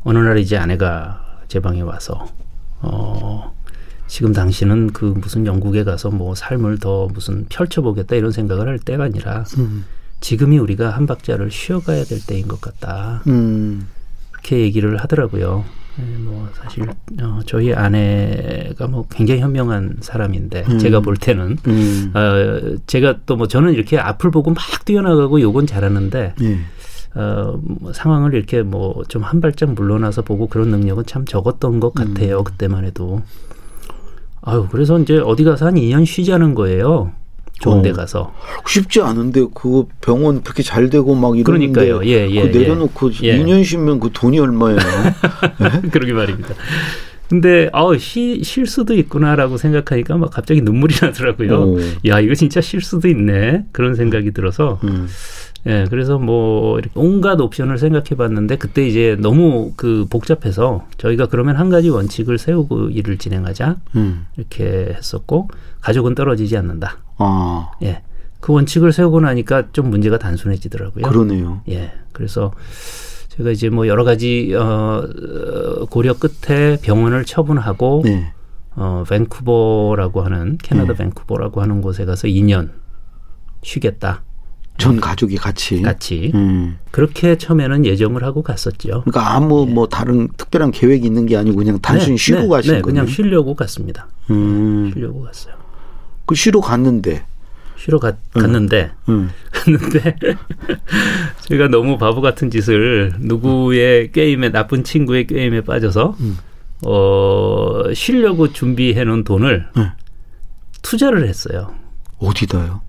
어느 0.03 0.19
날 0.19 0.37
이제 0.37 0.55
아내가 0.55 1.24
제 1.55 1.61
방에 1.61 1.79
와서 1.79 2.27
어 2.81 3.55
지금 4.07 4.33
당신은 4.33 4.91
그 4.91 5.05
무슨 5.05 5.45
영국에 5.45 5.85
가서 5.85 6.09
뭐 6.09 6.35
삶을 6.35 6.79
더 6.79 7.07
무슨 7.13 7.45
펼쳐보겠다 7.47 8.17
이런 8.17 8.31
생각을 8.31 8.67
할 8.67 8.77
때가 8.77 9.05
아니라 9.05 9.45
음. 9.57 9.85
지금이 10.19 10.57
우리가 10.57 10.89
한 10.89 11.07
박자를 11.07 11.51
쉬어가야 11.51 12.03
될 12.03 12.19
때인 12.19 12.49
것 12.49 12.59
같다. 12.59 13.23
음. 13.27 13.87
그렇게 14.31 14.59
얘기를 14.59 14.97
하더라고요. 14.97 15.63
예, 15.99 16.17
뭐 16.17 16.49
사실 16.61 16.89
어, 17.21 17.39
저희 17.45 17.73
아내가 17.73 18.87
뭐 18.87 19.07
굉장히 19.09 19.39
현명한 19.39 19.99
사람인데 20.01 20.65
음. 20.67 20.77
제가 20.77 20.99
볼 20.99 21.15
때는 21.15 21.57
음. 21.67 22.11
어, 22.13 22.75
제가 22.85 23.19
또 23.25 23.37
뭐 23.37 23.47
저는 23.47 23.71
이렇게 23.73 23.97
앞을 23.97 24.29
보고 24.29 24.51
막 24.51 24.61
뛰어나가고 24.83 25.39
요건 25.39 25.65
잘하는데 25.67 26.35
예. 26.41 26.59
어, 27.15 27.59
뭐 27.63 27.93
상황을 27.93 28.33
이렇게 28.33 28.61
뭐 28.61 29.03
좀 29.07 29.23
한 29.23 29.39
발짝 29.41 29.73
물러나서 29.73 30.21
보고 30.23 30.47
그런 30.47 30.69
능력은 30.69 31.05
참 31.05 31.25
적었던 31.25 31.79
것 31.79 31.93
같아요. 31.93 32.39
음. 32.39 32.43
그때만 32.43 32.83
해도. 32.85 33.21
아유, 34.41 34.67
그래서 34.69 34.99
이제 34.99 35.17
어디 35.17 35.43
가서 35.43 35.65
한 35.67 35.75
2년 35.75 36.05
쉬자는 36.05 36.53
거예요. 36.55 37.11
좋은 37.59 37.81
데 37.81 37.91
어. 37.91 37.93
가서. 37.93 38.33
쉽지 38.67 39.01
않은데 39.01 39.45
그거 39.53 39.87
병원 40.01 40.43
그렇게 40.43 40.61
잘 40.61 40.89
되고 40.89 41.15
막 41.15 41.37
이러는데 41.37 41.71
그러니까요. 41.81 42.05
예, 42.05 42.29
예, 42.29 42.41
그 42.51 42.57
내려놓고 42.57 43.11
예. 43.23 43.39
2년 43.39 43.63
쉬면 43.63 43.99
그 44.01 44.09
돈이 44.13 44.37
얼마예요? 44.39 44.77
그러게 45.91 46.13
말입니다. 46.13 46.53
근데 47.29 47.69
아우 47.73 47.97
쉬, 47.97 48.43
쉴 48.43 48.67
수도 48.67 48.93
있구나라고 48.93 49.57
생각하니까 49.57 50.15
막 50.17 50.29
갑자기 50.31 50.61
눈물이 50.61 50.95
나더라고요. 51.01 51.59
오. 51.61 51.79
야 52.07 52.19
이거 52.19 52.35
진짜 52.35 52.61
쉴 52.61 52.81
수도 52.81 53.07
있네 53.07 53.63
그런 53.71 53.95
생각이 53.95 54.31
들어서 54.31 54.79
음. 54.83 55.07
예 55.67 55.85
그래서 55.89 56.19
뭐 56.19 56.77
이렇게 56.77 56.91
온갖 56.95 57.39
옵션을 57.41 57.79
생각해 57.79 58.09
봤는데 58.17 58.57
그때 58.57 58.85
이제 58.87 59.17
너무 59.19 59.73
그 59.75 60.05
복잡해서 60.09 60.85
저희가 60.97 61.27
그러면 61.27 61.55
한 61.55 61.69
가지 61.69 61.89
원칙을 61.89 62.37
세우고 62.37 62.91
일을 62.91 63.17
진행하자 63.17 63.77
음. 63.95 64.27
이렇게 64.37 64.93
했었고 64.95 65.49
가족은 65.81 66.13
떨어지지 66.13 66.55
않는다. 66.57 66.97
아, 67.17 67.71
예. 67.81 68.01
그 68.39 68.53
원칙을 68.53 68.91
세우고 68.91 69.21
나니까 69.21 69.71
좀 69.71 69.89
문제가 69.89 70.19
단순해지더라고요. 70.19 71.07
그러네요. 71.07 71.61
예. 71.69 71.93
그래서 72.11 72.51
제가 73.29 73.49
이제 73.49 73.69
뭐 73.69 73.87
여러 73.87 74.03
가지 74.03 74.53
어 74.55 75.01
어, 75.03 75.85
고려 75.85 76.13
끝에 76.13 76.77
병원을 76.81 77.25
처분하고 77.25 78.03
네. 78.05 78.33
어 78.75 79.03
밴쿠버라고 79.09 80.21
하는 80.21 80.57
캐나다 80.61 80.93
네. 80.93 80.99
밴쿠버라고 80.99 81.61
하는 81.61 81.81
곳에 81.81 82.05
가서 82.05 82.27
2년 82.27 82.69
쉬겠다. 83.63 84.21
전 84.77 84.99
가족이 84.99 85.37
같이. 85.37 85.81
같이. 85.81 86.31
음. 86.35 86.77
그렇게 86.91 87.37
처음에는 87.37 87.85
예정을 87.85 88.23
하고 88.23 88.41
갔었죠. 88.41 89.03
그러니까 89.05 89.35
아무 89.35 89.65
뭐 89.65 89.87
다른 89.87 90.27
특별한 90.37 90.71
계획이 90.71 91.05
있는 91.05 91.25
게 91.25 91.37
아니고 91.37 91.57
그냥 91.57 91.79
단순히 91.79 92.17
네, 92.17 92.23
쉬고 92.23 92.41
네, 92.41 92.47
가신 92.47 92.73
네, 92.73 92.81
거예요. 92.81 92.93
그냥 92.93 93.07
쉬려고 93.07 93.55
갔습니다. 93.55 94.07
음. 94.29 94.91
쉬려고 94.93 95.21
갔어요. 95.23 95.55
그 96.25 96.35
쉬러 96.35 96.59
갔는데. 96.59 97.25
쉬러 97.77 97.99
갔, 97.99 98.15
갔는데 98.33 98.91
음. 99.09 99.29
갔는데 99.51 100.15
제가 101.47 101.67
너무 101.67 101.97
바보 101.97 102.19
같은 102.21 102.49
짓을 102.49 103.13
누구의 103.19 104.11
꾀임에 104.11 104.49
나쁜 104.49 104.83
친구의 104.83 105.27
꾀임에 105.27 105.61
빠져서 105.61 106.15
음. 106.19 106.37
어 106.85 107.83
쉬려고 107.93 108.51
준비해 108.51 109.03
놓은 109.03 109.23
돈을 109.23 109.67
네. 109.75 109.91
투자를 110.81 111.27
했어요. 111.27 111.75
어디다요? 112.17 112.81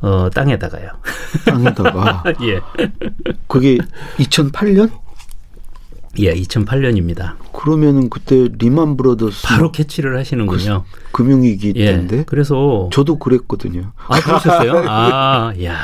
어 0.00 0.30
땅에다가요. 0.30 0.90
땅에다가. 1.46 2.24
예. 2.42 2.60
그게 3.46 3.78
2008년? 4.18 4.90
예, 6.18 6.34
2008년입니다. 6.34 7.34
그러면은 7.52 8.10
그때 8.10 8.48
Lehman 8.58 8.96
Brothers 8.96 9.46
바로 9.46 9.70
캐치를 9.70 10.18
하시는군요. 10.18 10.84
금융위기 11.12 11.74
예. 11.76 11.86
때인데 11.86 12.24
그래서 12.26 12.88
저도 12.92 13.18
그랬거든요. 13.18 13.92
아 14.08 14.20
그러셨어요? 14.20 14.84
아, 14.88 15.52
야. 15.64 15.76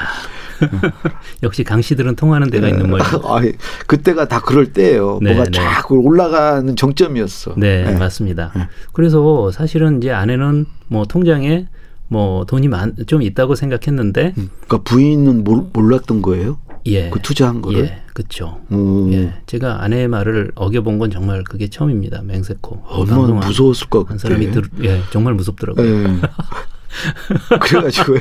역시 1.42 1.62
강씨들은 1.64 2.16
통하는 2.16 2.49
데가 2.50 2.68
있는 2.68 2.88
모양. 2.88 3.04
아, 3.25 3.40
그때가 3.87 4.26
다 4.26 4.40
그럴 4.40 4.73
때예요. 4.73 5.18
네, 5.23 5.35
뭐가 5.35 5.50
네. 5.50 5.50
쫙 5.52 5.92
올라가는 5.92 6.75
정점이었어. 6.75 7.54
네, 7.58 7.85
네. 7.85 7.99
맞습니다. 7.99 8.52
네. 8.56 8.68
그래서 8.92 9.50
사실은 9.52 9.99
이제 9.99 10.11
아내는 10.11 10.64
뭐 10.88 11.04
통장에 11.04 11.66
뭐 12.08 12.44
돈이 12.44 12.68
많, 12.68 12.94
좀 13.06 13.22
있다고 13.22 13.54
생각했는데 13.54 14.34
음. 14.38 14.50
그러니까 14.66 14.78
부인은 14.90 15.44
몰, 15.44 15.66
몰랐던 15.72 16.22
거예요? 16.22 16.58
예. 16.86 17.10
그 17.10 17.20
투자한 17.20 17.62
거를? 17.62 17.80
예, 17.80 18.02
그렇죠. 18.14 18.60
오. 18.70 19.10
예, 19.12 19.34
제가 19.46 19.82
아내의 19.82 20.06
말을 20.08 20.52
어겨본 20.54 20.98
건 20.98 21.10
정말 21.10 21.42
그게 21.42 21.68
처음입니다. 21.68 22.22
맹세코. 22.22 22.84
얼마나 22.86 23.16
방송한 23.20 23.48
무서웠을까 23.48 23.98
그때. 24.00 24.08
한 24.10 24.18
사람이 24.18 24.50
들, 24.52 24.62
예, 24.84 25.00
정말 25.10 25.34
무섭더라고요. 25.34 25.84
예. 25.84 26.06
그래가지고요. 27.60 28.20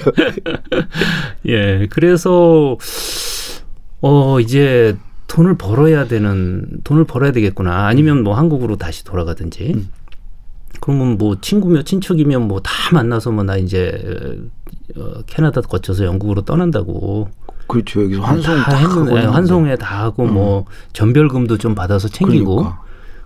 예, 1.48 1.88
그래서 1.92 2.78
어 4.02 4.40
이제 4.40 4.98
돈을 5.28 5.58
벌어야 5.58 6.06
되는 6.06 6.66
돈을 6.84 7.06
벌어야 7.06 7.32
되겠구나. 7.32 7.88
아니면 7.88 8.24
뭐 8.24 8.36
한국으로 8.36 8.78
다시 8.78 9.04
돌아가든지. 9.04 9.74
음. 9.76 9.90
그러면 10.86 11.18
뭐 11.18 11.36
친구며 11.42 11.82
친척이면 11.84 12.48
뭐 12.48 12.60
다 12.60 12.72
만나서 12.94 13.32
뭐 13.32 13.44
나 13.44 13.58
이제 13.58 14.40
어, 14.96 15.22
캐나다 15.26 15.62
거쳐서 15.62 16.06
영국으로 16.06 16.44
떠난다고 16.44 17.30
그렇죠. 17.68 18.04
여기서 18.04 18.22
환송 18.22 18.56
다다 18.58 18.78
했는데 18.78 19.16
예. 19.16 19.26
환송회 19.26 19.76
다 19.78 20.04
하고 20.04 20.26
뭐 20.28 20.66
전별금도 20.94 21.58
좀 21.58 21.74
받아서 21.74 22.08
챙기고 22.08 22.56
그러니까. 22.58 22.82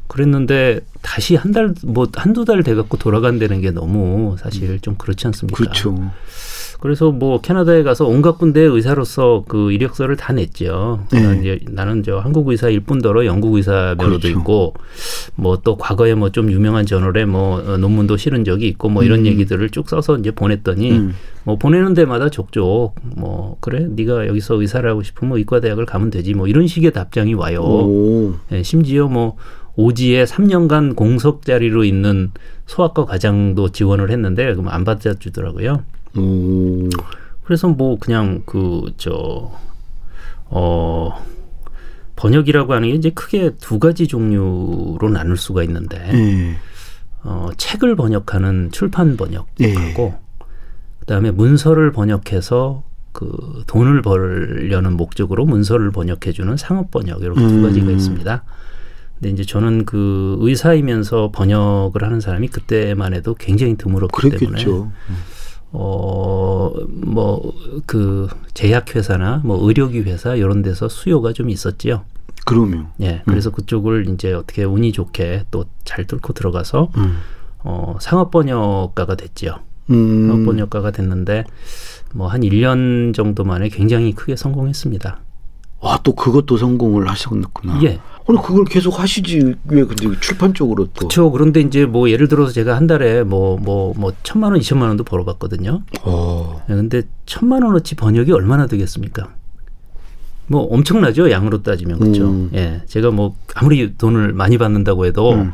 그랬는데 0.08 0.80
다시 1.02 1.36
한 1.36 1.52
달 1.52 1.74
뭐 1.86 2.08
한두 2.16 2.46
달 2.46 2.64
돼 2.64 2.74
갖고 2.76 2.98
돌아간다는 2.98 3.60
게 3.62 3.72
너무 3.72 4.38
사실 4.40 4.80
좀 4.80 4.96
그렇지 4.96 5.28
않습니까? 5.28 5.58
그렇죠. 5.58 6.12
그래서 6.80 7.12
뭐 7.12 7.42
캐나다에 7.42 7.84
가서 7.84 8.06
온갖 8.06 8.38
군데 8.38 8.62
의사로서 8.62 9.44
그 9.48 9.72
이력서를 9.74 10.16
다 10.16 10.32
냈죠. 10.32 11.06
네. 11.12 11.22
나는 11.22 11.40
이제 11.42 11.60
나는 11.70 12.04
저 12.04 12.20
한국 12.20 12.48
의사일 12.48 12.80
뿐더러 12.80 13.26
영국 13.26 13.56
의사 13.56 13.96
면허도 13.98 14.20
그렇죠. 14.20 14.28
있고 14.30 14.74
뭐 15.36 15.58
또 15.64 15.76
과거에 15.76 16.14
뭐 16.16 16.30
좀 16.30 16.52
유명한 16.52 16.86
저널에 16.86 17.26
뭐 17.26 17.60
어, 17.60 17.78
논문도 17.78 18.16
실은 18.18 18.44
적이 18.46 18.68
있고 18.70 18.88
뭐 18.90 19.04
이런 19.04 19.22
음. 19.22 19.26
얘기들을 19.26 19.70
쭉 19.72 19.90
써서 19.90 20.18
이제 20.18 20.32
보냈더니 20.32 20.92
음. 20.92 21.14
뭐 21.44 21.58
보내는 21.58 21.94
데마다 21.96 22.30
족족 22.30 22.96
뭐 23.18 23.58
그래 23.60 23.88
네가 23.90 24.28
여기서 24.28 24.62
의사를 24.62 24.88
하고 24.90 25.04
싶으면 25.04 25.38
의과 25.38 25.60
대학을 25.60 25.86
가면 25.86 26.12
되지 26.12 26.34
뭐 26.34 26.48
이런 26.48 26.68
식의 26.68 26.94
답장이 26.94 27.34
와요. 27.34 27.62
오. 27.62 28.36
예, 28.52 28.64
심지어 28.64 29.08
뭐 29.08 29.36
오지에 29.76 30.26
3년간 30.26 30.96
공석 30.96 31.46
자리로 31.46 31.84
있는 31.84 32.32
소아과 32.68 33.06
과장도 33.06 33.70
지원을 33.70 34.12
했는데 34.12 34.54
그럼 34.54 34.68
안 34.70 34.84
받아주더라고요. 34.84 35.84
오. 36.18 36.90
그래서 37.44 37.68
뭐 37.68 37.98
그냥 38.00 38.44
그 38.46 38.92
저 38.98 39.52
어 40.50 41.12
번역이라고 42.16 42.74
하는 42.74 42.90
게 42.90 42.96
이제 42.96 43.10
크게 43.12 43.56
두 43.62 43.80
가지 43.80 44.08
종류로 44.08 45.10
나눌 45.12 45.38
수가 45.38 45.64
있는데 45.64 46.10
예. 46.14 46.56
어 47.24 47.50
책을 47.56 47.96
번역하는 47.96 48.72
출판 48.72 49.16
번역하고 49.16 49.48
예. 49.64 50.16
그다음에 51.00 51.32
문서를 51.32 51.92
번역해서 51.92 52.84
그 53.14 53.64
돈을 53.68 54.02
벌려는 54.02 54.98
목적으로 54.98 55.46
문서를 55.46 55.92
번역해 55.92 56.32
주는 56.34 56.56
상업 56.58 56.92
번역 56.92 57.22
이렇게 57.22 57.40
두 57.42 57.56
음. 57.56 57.64
가지가 57.64 57.92
있습니다. 57.92 58.44
근데 59.16 59.30
이제 59.30 59.44
저는 59.44 59.86
그 59.86 60.38
의사이면서 60.40 61.32
번역을 61.34 62.04
하는 62.04 62.22
사람이 62.22 62.48
그때만 62.50 63.14
해도 63.14 63.36
굉장히 63.36 63.76
드물었기 63.76 64.30
때문에 64.30 64.38
그랬겠죠. 64.64 64.92
어, 65.72 66.72
뭐, 66.88 67.54
그, 67.86 68.28
제약회사나 68.54 69.42
뭐 69.44 69.66
의료기 69.68 70.02
회사 70.02 70.36
이런 70.36 70.62
데서 70.62 70.90
수요가 70.90 71.34
좀 71.34 71.50
있었지요. 71.50 72.04
그러면. 72.46 72.88
예. 73.02 73.22
그래서 73.26 73.52
그쪽을 73.52 74.10
이제 74.10 74.34
어떻게 74.34 74.64
운이 74.64 74.92
좋게 74.92 75.46
또 75.52 75.66
잘 75.90 76.06
뚫고 76.06 76.34
들어가서 76.34 76.92
음. 76.98 77.18
어, 77.64 77.98
상업번역가가 78.00 79.16
됐지요. 79.16 79.60
음. 79.90 80.28
상업번역가가 80.28 80.92
됐는데 80.92 81.46
뭐한 82.14 82.42
1년 82.42 83.16
정도 83.16 83.44
만에 83.44 83.70
굉장히 83.70 84.14
크게 84.14 84.36
성공했습니다. 84.36 85.20
와, 85.82 86.00
또 86.04 86.14
그것도 86.14 86.58
성공을 86.58 87.08
하셨구나. 87.08 87.82
예. 87.84 88.00
아니, 88.28 88.38
그걸 88.44 88.66
계속 88.66 89.00
하시지. 89.00 89.56
왜 89.66 89.84
근데 89.86 90.20
출판 90.20 90.54
쪽으로 90.54 90.86
또. 90.86 90.92
그렇죠. 90.94 91.32
그런데 91.32 91.62
이제 91.62 91.86
뭐 91.86 92.10
예를 92.10 92.28
들어서 92.28 92.52
제가 92.52 92.76
한 92.76 92.86
달에 92.86 93.24
뭐 93.24 93.58
뭐뭐 93.58 94.14
천만 94.24 94.52
원, 94.52 94.60
이천만 94.60 94.90
원도 94.90 95.04
벌어봤거든요. 95.04 95.82
어. 96.04 96.62
예, 96.70 96.76
근데 96.76 97.04
천만 97.26 97.64
원어치 97.64 97.96
번역이 97.96 98.32
얼마나 98.32 98.68
되겠습니까? 98.68 99.30
뭐 100.48 100.64
엄청나죠 100.64 101.30
양으로 101.32 101.64
따지면 101.64 102.00
그렇죠. 102.00 102.28
음. 102.28 102.50
예, 102.54 102.82
제가 102.88 103.12
뭐 103.12 103.36
아무리 103.56 103.96
돈을 103.96 104.34
많이 104.34 104.58
받는다고 104.58 105.06
해도 105.06 105.34
음. 105.34 105.54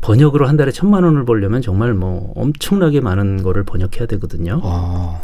번역으로 0.00 0.46
한 0.48 0.56
달에 0.56 0.72
천만 0.72 1.04
원을 1.04 1.24
벌려면 1.24 1.62
정말 1.62 1.94
뭐 1.94 2.32
엄청나게 2.36 3.00
많은 3.00 3.42
거를 3.42 3.64
번역해야 3.64 4.06
되거든요. 4.06 4.60
아. 4.62 5.20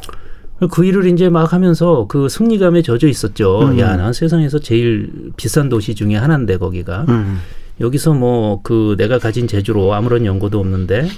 그 0.70 0.85
일을 0.85 1.07
이제 1.07 1.29
막 1.29 1.53
하면서 1.53 2.07
그 2.09 2.29
승리감에 2.29 2.83
젖어 2.83 3.07
있었죠. 3.09 3.70
음. 3.70 3.79
야, 3.79 3.96
난 3.96 4.12
세상에서 4.12 4.59
제일 4.61 5.33
비싼 5.37 5.68
도시 5.68 5.94
중에 5.94 6.14
하나인데 6.16 6.57
거기가 6.59 7.07
음. 7.09 7.38
여기서 7.81 8.14
뭐 8.14 8.61
그 8.62 8.94
내가 8.98 9.18
가진 9.18 9.48
재주로 9.48 9.94
아무런 9.94 10.25
연고도 10.27 10.61
없는데 10.61 11.09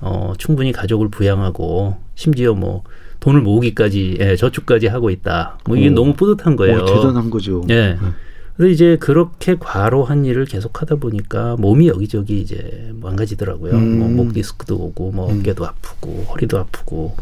어 0.00 0.32
충분히 0.38 0.72
가족을 0.72 1.08
부양하고 1.10 1.96
심지어 2.14 2.54
뭐 2.54 2.82
돈을 3.20 3.40
모으기까지 3.40 4.16
예, 4.20 4.36
저축까지 4.36 4.86
하고 4.86 5.10
있다. 5.10 5.58
뭐 5.66 5.76
이게 5.76 5.88
오. 5.88 5.92
너무 5.92 6.14
뿌듯한 6.14 6.56
거예요. 6.56 6.78
어, 6.78 6.84
대단한 6.86 7.30
거죠. 7.30 7.62
예. 7.68 7.98
음. 8.00 8.14
그래서 8.56 8.72
이제 8.72 8.96
그렇게 8.98 9.54
과로한 9.58 10.24
일을 10.24 10.44
계속 10.44 10.82
하다 10.82 10.96
보니까 10.96 11.54
몸이 11.60 11.86
여기저기 11.88 12.40
이제 12.40 12.90
망가지더라고요. 13.00 13.72
음. 13.74 13.98
뭐목 13.98 14.34
디스크도 14.34 14.74
오고 14.76 15.12
뭐 15.12 15.32
어깨도 15.32 15.64
아프고 15.64 16.26
허리도 16.30 16.58
아프고. 16.58 17.14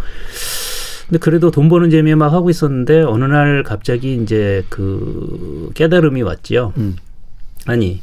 근데 1.09 1.19
그래도 1.19 1.51
돈 1.51 1.69
버는 1.69 1.91
재미에 1.91 2.15
막 2.17 2.33
하고 2.33 2.51
있었는데 2.51 3.03
어느 3.03 3.25
날 3.25 3.63
갑자기 3.63 4.15
이제 4.21 4.65
그 4.69 5.71
깨달음이 5.75 6.23
왔지요. 6.23 6.73
음. 6.79 6.97
아니 7.67 8.01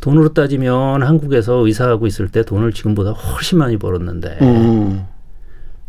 돈으로 0.00 0.32
따지면 0.32 1.02
한국에서 1.02 1.66
의사하고 1.66 2.06
있을 2.06 2.28
때 2.28 2.42
돈을 2.44 2.72
지금보다 2.72 3.10
훨씬 3.10 3.58
많이 3.58 3.76
벌었는데 3.76 4.38
어. 4.40 5.08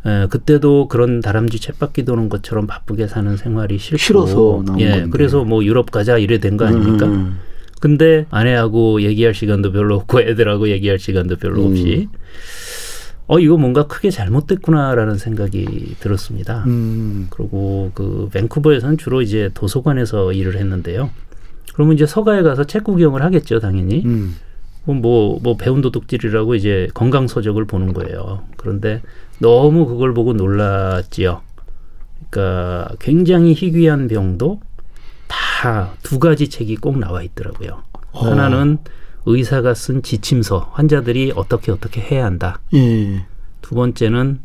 예, 0.08 0.28
그때도 0.32 0.88
그런 0.88 1.20
다람쥐 1.22 1.60
챗바퀴 1.60 2.06
도는 2.08 2.28
것처럼 2.30 2.66
바쁘게 2.66 3.06
사는 3.08 3.38
생활이 3.38 3.78
싫고 3.78 3.98
싫어서 4.00 4.64
나온 4.66 4.80
예, 4.80 4.90
건데. 4.90 5.08
그래서 5.12 5.44
뭐 5.44 5.64
유럽 5.64 5.92
가자 5.92 6.18
이래 6.18 6.40
된 6.40 6.58
거 6.58 6.66
아닙니까? 6.66 7.06
음. 7.06 7.38
근데 7.80 8.26
아내하고 8.32 9.02
얘기할 9.04 9.34
시간도 9.36 9.72
별로 9.72 9.96
없고 9.96 10.22
애들하고 10.22 10.70
얘기할 10.70 10.98
시간도 11.00 11.36
별로 11.38 11.62
음. 11.66 11.72
없이 11.72 12.08
어 13.32 13.39
이거 13.39 13.56
뭔가 13.56 13.88
크게 13.88 14.10
잘못됐구나라는 14.10 15.17
생각이 15.17 15.96
들었습니다. 16.02 16.65
음. 16.67 17.28
그리고 17.30 17.91
그 17.94 18.28
밴쿠버에서는 18.34 18.98
주로 18.98 19.22
이제 19.22 19.50
도서관에서 19.54 20.34
일을 20.34 20.58
했는데요. 20.58 21.10
그러면 21.74 21.96
이제 21.96 22.06
서가에 22.06 22.41
가서 22.41 22.65
책 22.65 22.84
구경을 22.84 23.24
하겠죠, 23.24 23.62
당연히. 23.62 24.04
음. 24.06 24.36
뭐, 24.84 25.39
뭐 25.41 25.56
배운 25.56 25.80
도둑질이라고 25.80 26.56
이제 26.56 26.89
건강 26.94 27.28
서적을 27.28 27.63
보는 27.63 27.94
거예요. 27.94 28.44
그런데 28.58 29.02
너무 29.39 29.86
그걸 29.86 30.13
보고 30.13 30.34
놀랐지요. 30.34 31.39
그러니까 32.30 32.89
굉장히 33.00 33.54
희귀한 33.54 34.10
병도 34.10 34.60
다 35.28 35.94
두 36.04 36.20
가지 36.20 36.50
책이 36.50 36.76
꼭 36.76 37.00
나와 37.00 37.24
있더라고요. 37.24 37.84
어. 38.12 38.26
하나는 38.26 38.80
의사가 39.26 39.74
쓴 39.74 40.02
지침서, 40.02 40.72
환자들이 40.74 41.34
어떻게 41.36 41.72
어떻게 41.72 42.02
해야 42.02 42.26
한다. 42.26 42.60
예. 42.74 43.26
두 43.62 43.76
번째는 43.76 44.40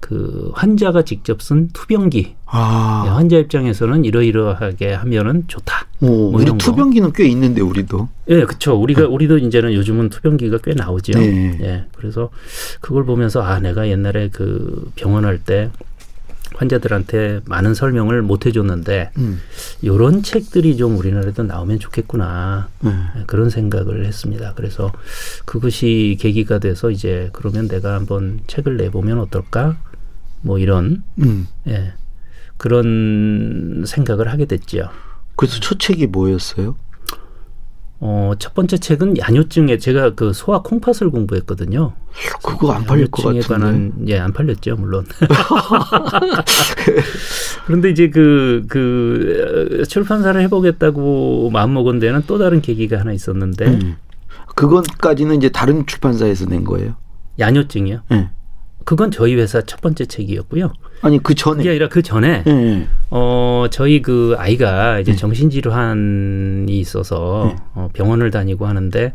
그 0.00 0.50
환자가 0.54 1.02
직접 1.02 1.42
쓴 1.42 1.68
투병기. 1.72 2.36
아. 2.46 3.04
예, 3.06 3.10
환자 3.10 3.36
입장에서는 3.36 4.04
이러이러하게 4.04 4.92
하면은 4.94 5.44
좋다. 5.48 5.86
어, 6.00 6.06
우리 6.06 6.44
이런 6.44 6.56
거. 6.56 6.64
투병기는 6.64 7.12
꽤 7.12 7.26
있는데 7.28 7.60
우리도. 7.60 8.08
예, 8.28 8.44
그렇죠. 8.44 8.74
우리가 8.74 9.08
우리도 9.08 9.38
이제는 9.38 9.74
요즘은 9.74 10.10
투병기가 10.10 10.58
꽤 10.62 10.74
나오죠. 10.74 11.18
네. 11.18 11.58
예, 11.60 11.84
그래서 11.96 12.30
그걸 12.80 13.04
보면서 13.04 13.42
아 13.42 13.58
내가 13.58 13.88
옛날에 13.88 14.28
그 14.28 14.90
병원할 14.94 15.38
때 15.38 15.70
환자들한테 16.54 17.40
많은 17.46 17.74
설명을 17.74 18.22
못 18.22 18.46
해줬는데 18.46 19.10
음. 19.18 19.40
이런 19.82 20.22
책들이 20.22 20.76
좀 20.76 20.96
우리나라에도 20.96 21.42
나오면 21.42 21.78
좋겠구나 21.78 22.68
네. 22.80 22.90
예, 23.16 23.24
그런 23.26 23.50
생각을 23.50 24.04
했습니다. 24.06 24.54
그래서 24.54 24.92
그것이 25.44 26.16
계기가 26.20 26.58
돼서 26.58 26.90
이제 26.90 27.30
그러면 27.32 27.68
내가 27.68 27.94
한번 27.94 28.40
책을 28.46 28.76
내보면 28.76 29.18
어떨까? 29.18 29.78
뭐 30.40 30.58
이런 30.58 31.02
음. 31.18 31.46
예, 31.66 31.92
그런 32.56 33.84
생각을 33.86 34.28
하게 34.28 34.46
됐죠. 34.46 34.90
그래서 35.36 35.60
첫 35.60 35.78
책이 35.78 36.08
뭐였어요? 36.08 36.76
어, 38.00 38.32
첫 38.38 38.54
번째 38.54 38.78
책은 38.78 39.18
야뇨증에 39.18 39.78
제가 39.78 40.14
그 40.14 40.32
소아 40.32 40.62
콩팥을 40.62 41.10
공부했거든요. 41.10 41.94
그거 42.44 42.72
안 42.72 42.84
팔릴 42.84 43.10
것 43.10 43.24
같은데. 43.24 43.46
관한 43.46 43.92
예, 44.06 44.18
안 44.18 44.32
팔렸죠, 44.32 44.76
물론. 44.76 45.04
그런데 47.66 47.90
이제 47.90 48.08
그, 48.08 48.64
그, 48.68 49.80
어, 49.80 49.84
출판사를 49.84 50.40
해보겠다고 50.42 51.50
마음먹은 51.50 51.98
데는 51.98 52.22
또 52.26 52.38
다른 52.38 52.60
계기가 52.60 53.00
하나 53.00 53.12
있었는데, 53.12 53.66
음. 53.66 53.96
그것까지는 54.54 55.36
이제 55.36 55.48
다른 55.48 55.86
출판사에서 55.86 56.46
낸 56.46 56.64
거예요. 56.64 56.94
야뇨증이요. 57.38 58.02
예. 58.12 58.30
그건 58.84 59.10
저희 59.10 59.34
회사 59.34 59.60
첫 59.62 59.80
번째 59.80 60.06
책이었고요. 60.06 60.72
아니 61.02 61.22
그 61.22 61.34
전에 61.34 61.58
그게 61.58 61.70
아니라 61.70 61.88
그 61.88 62.02
전에 62.02 62.42
예, 62.46 62.50
예. 62.50 62.88
어 63.10 63.66
저희 63.70 64.02
그 64.02 64.34
아이가 64.38 64.98
이제 65.00 65.12
네. 65.12 65.16
정신질환이 65.16 66.78
있어서 66.78 67.52
네. 67.54 67.62
어, 67.74 67.88
병원을 67.92 68.30
다니고 68.30 68.66
하는데 68.66 69.12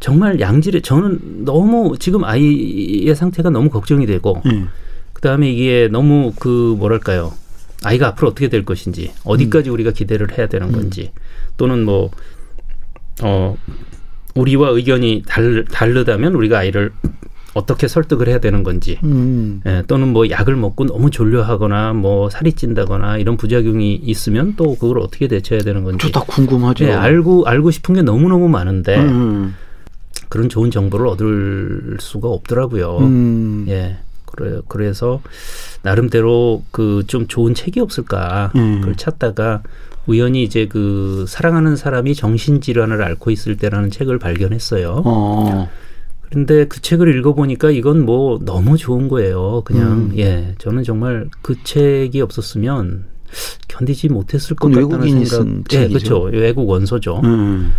정말 0.00 0.40
양질의 0.40 0.82
저는 0.82 1.44
너무 1.44 1.96
지금 1.98 2.24
아이의 2.24 3.14
상태가 3.14 3.50
너무 3.50 3.70
걱정이 3.70 4.06
되고 4.06 4.42
예. 4.46 4.64
그다음에 5.12 5.50
이게 5.50 5.88
너무 5.90 6.32
그 6.38 6.74
뭐랄까요 6.78 7.32
아이가 7.82 8.08
앞으로 8.08 8.28
어떻게 8.28 8.48
될 8.48 8.64
것인지 8.64 9.12
어디까지 9.24 9.70
우리가 9.70 9.92
기대를 9.92 10.36
해야 10.36 10.46
되는 10.46 10.72
건지 10.72 11.12
또는 11.56 11.84
뭐 11.84 12.10
어 13.22 13.56
우리와 14.34 14.70
의견이 14.70 15.22
달, 15.26 15.64
다르다면 15.64 16.34
우리가 16.34 16.58
아이를 16.58 16.92
어떻게 17.54 17.88
설득을 17.88 18.28
해야 18.28 18.38
되는 18.38 18.62
건지 18.62 18.98
음. 19.02 19.60
예, 19.66 19.82
또는 19.88 20.08
뭐 20.12 20.28
약을 20.30 20.54
먹고 20.56 20.86
너무 20.86 21.10
졸려하거나 21.10 21.94
뭐 21.94 22.30
살이 22.30 22.52
찐다거나 22.52 23.18
이런 23.18 23.36
부작용이 23.36 23.96
있으면 23.96 24.54
또 24.56 24.76
그걸 24.76 24.98
어떻게 25.00 25.26
대처해야 25.26 25.62
되는 25.64 25.82
건지 25.82 25.98
저 26.12 26.20
다 26.20 26.24
궁금하죠. 26.26 26.84
예, 26.84 26.92
알고 26.92 27.46
알고 27.46 27.70
싶은 27.72 27.94
게 27.96 28.02
너무 28.02 28.28
너무 28.28 28.48
많은데 28.48 28.96
음. 28.98 29.54
그런 30.28 30.48
좋은 30.48 30.70
정보를 30.70 31.06
얻을 31.08 31.96
수가 31.98 32.28
없더라고요. 32.28 32.98
음. 32.98 33.64
예. 33.68 33.96
그래 34.26 34.60
그래서 34.68 35.20
나름대로 35.82 36.62
그 36.70 37.02
좀 37.08 37.26
좋은 37.26 37.52
책이 37.54 37.80
없을까 37.80 38.52
음. 38.54 38.78
그걸 38.80 38.94
찾다가 38.94 39.62
우연히 40.06 40.44
이제 40.44 40.66
그 40.66 41.24
사랑하는 41.26 41.74
사람이 41.74 42.14
정신 42.14 42.60
질환을 42.60 43.02
앓고 43.02 43.32
있을 43.32 43.56
때라는 43.56 43.90
책을 43.90 44.18
발견했어요. 44.20 45.02
어. 45.04 45.68
그런데 46.30 46.64
그 46.66 46.80
책을 46.80 47.14
읽어보니까 47.18 47.70
이건 47.70 48.04
뭐 48.04 48.38
너무 48.44 48.76
좋은 48.76 49.08
거예요. 49.08 49.62
그냥 49.64 49.92
음. 49.92 50.12
예 50.16 50.54
저는 50.58 50.84
정말 50.84 51.28
그 51.42 51.56
책이 51.62 52.20
없었으면 52.20 53.04
견디지 53.68 54.08
못했을 54.08 54.56
것 54.56 54.70
같다는 54.70 55.08
생각. 55.08 55.26
쓴 55.26 55.64
예? 55.72 55.88
그렇죠. 55.88 56.22
외국 56.22 56.68
원서죠. 56.68 57.20
음. 57.24 57.72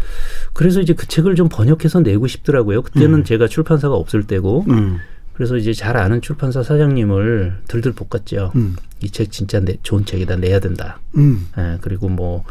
그래서 0.54 0.82
이제 0.82 0.94
그 0.94 1.08
책을 1.08 1.36
좀 1.36 1.48
번역해서 1.50 2.02
내고 2.02 2.28
싶더라고요. 2.28 2.82
그때는 2.82 3.20
음. 3.20 3.24
제가 3.24 3.48
출판사가 3.48 3.96
없을 3.96 4.24
때고 4.24 4.66
음. 4.70 4.98
그래서 5.34 5.58
이제 5.58 5.74
잘 5.74 5.98
아는 5.98 6.22
출판사 6.22 6.62
사장님을 6.62 7.62
들들 7.68 7.94
볶았죠. 7.94 8.52
음. 8.56 8.76
이책 9.04 9.32
진짜 9.32 9.60
내, 9.60 9.78
좋은 9.82 10.06
책이다 10.06 10.36
내야 10.36 10.60
된다. 10.60 11.00
음. 11.18 11.48
예, 11.58 11.78
그리고 11.82 12.08
뭐 12.10 12.44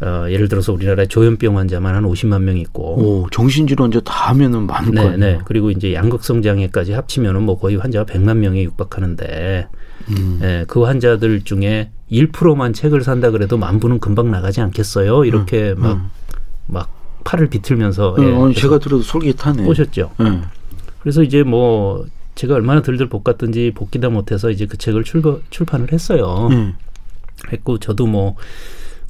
어, 0.00 0.26
예를 0.30 0.48
들어서 0.48 0.72
우리나라에 0.72 1.06
조현병 1.06 1.58
환자만 1.58 1.94
한 1.94 2.04
50만 2.04 2.42
명 2.42 2.56
있고 2.56 2.98
오, 2.98 3.30
정신질환자 3.30 4.00
다 4.00 4.30
하면은 4.30 4.66
많을 4.66 4.94
네, 4.94 5.02
거예요. 5.02 5.16
네. 5.18 5.38
그리고 5.44 5.70
이제 5.70 5.92
양극성 5.92 6.42
장애까지 6.42 6.92
합치면은 6.92 7.42
뭐 7.42 7.58
거의 7.58 7.76
환자가 7.76 8.10
100만 8.10 8.38
명에 8.38 8.62
육박하는데 8.62 9.68
음. 10.08 10.40
예, 10.42 10.64
그 10.66 10.82
환자들 10.84 11.42
중에 11.42 11.90
1%만 12.10 12.72
책을 12.72 13.02
산다 13.02 13.30
그래도 13.30 13.58
만 13.58 13.78
부는 13.80 13.98
금방 13.98 14.30
나가지 14.30 14.60
않겠어요? 14.62 15.24
이렇게 15.24 15.74
막막 15.74 16.08
음. 16.70 16.84
팔을 17.24 17.48
비틀면서 17.48 18.16
음, 18.16 18.50
예, 18.50 18.54
제가 18.54 18.78
들어도 18.78 19.02
솔깃하네. 19.02 19.64
꼬셨죠. 19.64 20.12
예. 20.20 20.40
그래서 21.00 21.22
이제 21.22 21.42
뭐 21.42 22.06
제가 22.40 22.54
얼마나 22.54 22.80
들들 22.80 23.10
볶았든지 23.10 23.72
볶기다 23.74 24.08
못해서 24.08 24.48
이제 24.48 24.64
그 24.64 24.78
책을 24.78 25.04
출거, 25.04 25.42
출판을 25.50 25.92
했어요. 25.92 26.48
예. 26.52 26.72
했고 27.52 27.78
저도 27.78 28.06
뭐 28.06 28.36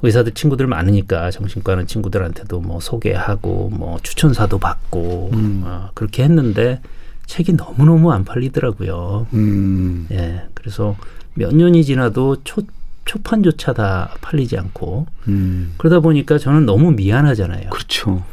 의사들 0.01 0.33
친구들 0.33 0.67
많으니까 0.67 1.31
정신과 1.31 1.71
하는 1.71 1.87
친구들한테도 1.87 2.59
뭐 2.59 2.81
소개하고 2.81 3.69
뭐 3.69 3.99
추천사도 4.03 4.57
받고 4.57 5.29
음. 5.31 5.61
어, 5.63 5.91
그렇게 5.93 6.23
했는데 6.23 6.81
책이 7.27 7.55
너무 7.55 7.85
너무 7.85 8.11
안 8.11 8.25
팔리더라고요. 8.25 9.27
음. 9.31 10.07
예. 10.11 10.43
그래서 10.53 10.97
몇 11.33 11.55
년이 11.55 11.85
지나도 11.85 12.43
초, 12.43 12.63
초판조차 13.05 13.71
다 13.71 14.13
팔리지 14.19 14.57
않고 14.57 15.07
음. 15.29 15.75
그러다 15.77 16.01
보니까 16.01 16.37
저는 16.37 16.65
너무 16.65 16.91
미안하잖아요. 16.91 17.69
그렇죠. 17.69 18.25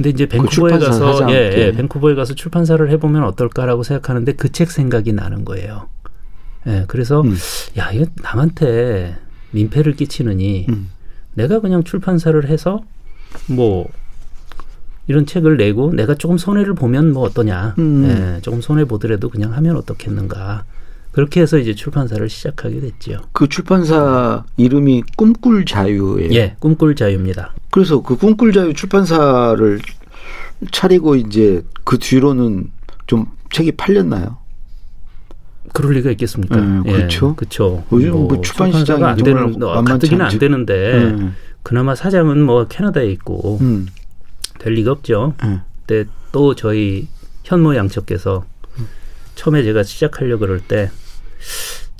근데 0.00 0.08
이제 0.08 0.24
밴쿠버에 0.24 0.72
그 0.72 0.78
가서 0.78 1.12
사장한테. 1.12 1.34
예, 1.34 1.58
예, 1.66 1.72
밴쿠버에 1.72 2.14
가서 2.14 2.34
출판사를 2.34 2.88
해보면 2.90 3.22
어떨까라고 3.24 3.82
생각하는데 3.82 4.32
그 4.32 4.48
책 4.50 4.70
생각이 4.70 5.12
나는 5.12 5.44
거예요. 5.44 5.88
예, 6.66 6.84
그래서 6.88 7.20
음. 7.20 7.36
야 7.76 7.90
이거 7.92 8.06
남한테 8.22 9.16
민폐를 9.50 9.96
끼치느니 9.96 10.66
음. 10.70 10.88
내가 11.34 11.60
그냥 11.60 11.84
출판사를 11.84 12.42
해서 12.48 12.80
뭐 13.46 13.90
이런 15.06 15.26
책을 15.26 15.58
내고 15.58 15.92
내가 15.92 16.14
조금 16.14 16.38
손해를 16.38 16.74
보면 16.74 17.12
뭐 17.12 17.24
어떠냐. 17.24 17.74
음. 17.78 18.36
예, 18.38 18.40
조금 18.40 18.62
손해 18.62 18.86
보더라도 18.86 19.28
그냥 19.28 19.52
하면 19.52 19.76
어떻겠는가. 19.76 20.64
그렇게 21.12 21.40
해서 21.40 21.58
이제 21.58 21.74
출판사를 21.74 22.28
시작하게 22.28 22.80
됐죠. 22.80 23.22
그 23.32 23.48
출판사 23.48 24.44
이름이 24.56 25.02
꿈꿀 25.16 25.64
자유예요. 25.64 26.32
예, 26.32 26.54
꿈꿀 26.60 26.94
자유입니다. 26.94 27.52
그래서 27.70 28.00
그 28.02 28.16
꿈꿀 28.16 28.52
자유 28.52 28.72
출판사를 28.74 29.80
차리고 30.70 31.16
이제 31.16 31.62
그 31.84 31.98
뒤로는 31.98 32.70
좀 33.06 33.26
책이 33.50 33.72
팔렸나요? 33.72 34.38
그럴 35.72 35.92
리가 35.94 36.10
있겠습니까? 36.12 36.56
음, 36.56 36.82
그렇죠. 36.84 37.34
그렇죠. 37.36 37.84
요즘 37.92 38.12
뭐 38.12 38.40
출판 38.40 38.72
시장이 38.72 39.04
안 39.04 39.16
되는, 39.16 39.62
어, 39.62 39.74
만만치 39.74 40.08
가뜩이나 40.08 40.26
안. 40.26 40.38
되는데 40.38 40.94
음. 40.94 41.34
그나마 41.62 41.94
사장은 41.94 42.42
뭐 42.42 42.66
캐나다에 42.66 43.06
있고 43.12 43.58
음. 43.60 43.86
될 44.58 44.74
리가 44.74 44.92
없죠. 44.92 45.34
음. 45.44 45.60
근데 45.86 46.08
또 46.32 46.54
저희 46.54 47.08
현모 47.44 47.76
양측께서 47.76 48.44
처음에 49.40 49.62
제가 49.62 49.82
시작하려 49.84 50.36
그럴 50.36 50.60
때 50.60 50.90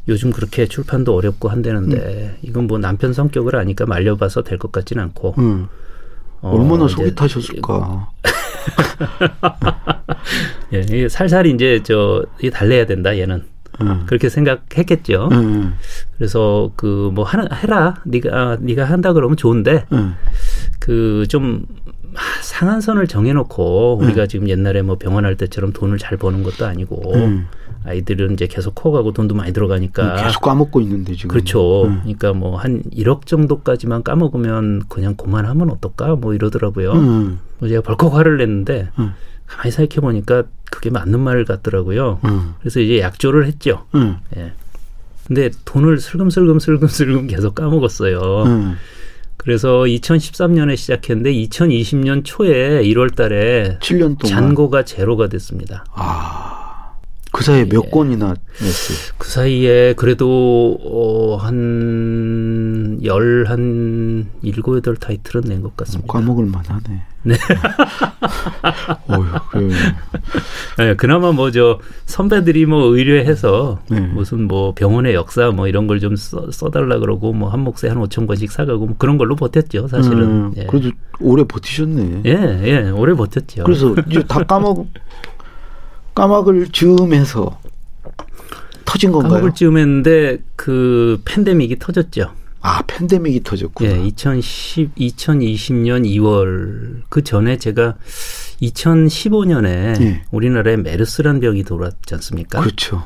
요즘 0.08 0.30
그렇게 0.30 0.66
출판도 0.66 1.14
어렵고 1.16 1.48
한다는데 1.48 2.36
이건 2.42 2.66
뭐 2.66 2.76
남편 2.78 3.14
성격을 3.14 3.56
아니까 3.56 3.86
말려봐서 3.86 4.42
될 4.42 4.58
것 4.58 4.70
같진 4.72 4.98
않고 4.98 5.36
음. 5.38 5.66
어, 6.42 6.50
얼마나 6.54 6.86
속이 6.86 7.14
타셨을까. 7.14 8.10
예, 10.74 10.80
이게 10.80 11.08
살살 11.08 11.46
이제 11.46 11.80
저 11.82 12.22
이게 12.38 12.50
달래야 12.50 12.84
된다 12.84 13.16
얘는 13.16 13.42
음. 13.80 14.04
그렇게 14.06 14.28
생각했겠죠. 14.28 15.30
음. 15.32 15.72
그래서 16.18 16.70
그 16.76 17.10
뭐 17.14 17.24
하나 17.24 17.46
해라 17.56 18.02
네가 18.04 18.36
아, 18.38 18.58
네가 18.60 18.84
한다 18.84 19.14
그러면 19.14 19.38
좋은데 19.38 19.86
음. 19.92 20.14
그좀 20.78 21.64
상한선을 22.42 23.06
정해놓고 23.06 23.98
네. 24.00 24.06
우리가 24.06 24.26
지금 24.26 24.48
옛날에 24.48 24.82
뭐 24.82 24.96
병원 24.96 25.24
할 25.24 25.36
때처럼 25.36 25.72
돈을 25.72 25.98
잘 25.98 26.16
버는 26.18 26.42
것도 26.42 26.66
아니고 26.66 27.14
음. 27.14 27.46
아이들은 27.84 28.34
이제 28.34 28.46
계속 28.46 28.74
커가고 28.74 29.12
돈도 29.12 29.34
많이 29.34 29.52
들어가니까 29.52 30.22
계속 30.22 30.42
까먹고 30.42 30.80
있는데 30.82 31.14
지금. 31.14 31.28
그렇죠. 31.28 31.84
음. 31.84 32.00
그러니까 32.02 32.32
뭐 32.34 32.56
한 32.58 32.82
1억 32.92 33.26
정도까지만 33.26 34.02
까먹으면 34.02 34.82
그냥 34.88 35.14
그만하면 35.16 35.70
어떨까 35.70 36.14
뭐 36.16 36.34
이러더라고요. 36.34 36.92
음. 36.92 37.38
뭐 37.58 37.68
제가 37.68 37.80
벌컥 37.82 38.14
화를 38.14 38.36
냈는데 38.38 38.90
음. 38.98 39.12
가만히 39.46 39.70
생각해 39.70 40.00
보니까 40.00 40.44
그게 40.70 40.90
맞는 40.90 41.20
말 41.20 41.44
같더라고요. 41.44 42.20
음. 42.24 42.54
그래서 42.60 42.80
이제 42.80 43.00
약조를 43.00 43.46
했죠. 43.46 43.86
음. 43.94 44.18
예. 44.36 44.52
근데 45.26 45.50
돈을 45.64 45.98
슬금슬금 46.00 46.58
슬금슬금 46.58 47.26
계속 47.28 47.54
까먹었어요. 47.54 48.44
음. 49.40 49.42
그래서 49.42 49.80
2013년에 49.80 50.76
시작했는데 50.76 51.32
2020년 51.32 52.22
초에 52.24 52.82
1월 52.82 53.14
달에 53.14 53.78
7년 53.80 54.18
동안. 54.18 54.28
잔고가 54.28 54.84
제로가 54.84 55.28
됐습니다. 55.28 55.84
아. 55.94 56.69
그 57.32 57.44
사이에 57.44 57.64
몇 57.68 57.84
예. 57.86 57.90
권이나 57.90 58.34
냈어요? 58.60 58.98
그 59.18 59.28
사이에 59.28 59.94
그래도 59.94 60.78
어, 60.84 61.36
한 61.36 62.98
열, 63.04 63.44
한 63.48 64.26
일곱, 64.42 64.76
여덟 64.76 64.96
타이틀은 64.96 65.42
낸 65.48 65.62
것 65.62 65.76
같습니다. 65.76 66.12
까먹을 66.12 66.46
만하네. 66.46 67.02
네. 67.22 67.34
어휴, 69.08 69.24
그래. 69.50 69.68
네, 70.78 70.94
그나마 70.96 71.32
뭐 71.32 71.50
저 71.50 71.78
선배들이 72.06 72.64
뭐 72.66 72.84
의뢰해서 72.96 73.80
네. 73.90 74.00
무슨 74.00 74.46
뭐 74.48 74.72
병원의 74.74 75.14
역사 75.14 75.50
뭐 75.50 75.68
이런 75.68 75.86
걸 75.86 76.00
좀 76.00 76.16
써달라 76.16 76.98
그러고 76.98 77.32
뭐 77.34 77.50
한 77.50 77.60
몫에 77.60 77.88
한 77.88 77.98
오천 77.98 78.26
권씩 78.26 78.50
사가고 78.50 78.86
뭐 78.86 78.94
그런 78.98 79.18
걸로 79.18 79.36
버텼죠 79.36 79.86
사실은. 79.88 80.22
음, 80.22 80.52
예. 80.56 80.64
그래도 80.66 80.90
오래 81.20 81.44
버티셨네. 81.44 82.22
예, 82.24 82.30
예, 82.64 82.90
오래 82.90 83.12
버텼죠. 83.14 83.64
그래서 83.64 83.94
이제 84.08 84.22
다 84.26 84.42
까먹 84.42 84.86
까먹을 86.14 86.68
즈음해서 86.68 87.58
터진 88.84 89.12
건가요? 89.12 89.32
까먹을 89.32 89.54
즈음 89.54 89.78
했는데 89.78 90.38
그 90.56 91.20
팬데믹이 91.24 91.78
터졌죠. 91.78 92.32
아 92.62 92.82
팬데믹이 92.86 93.42
터졌구나. 93.42 93.90
예, 93.90 94.06
2010, 94.06 94.94
2020년 94.96 96.04
2월 96.04 97.02
그 97.08 97.22
전에 97.22 97.56
제가 97.56 97.96
2015년에 98.60 100.00
예. 100.00 100.22
우리나라에 100.30 100.76
메르스란 100.76 101.40
병이 101.40 101.64
돌았지 101.64 102.14
않습니까? 102.14 102.60
그렇죠. 102.60 103.04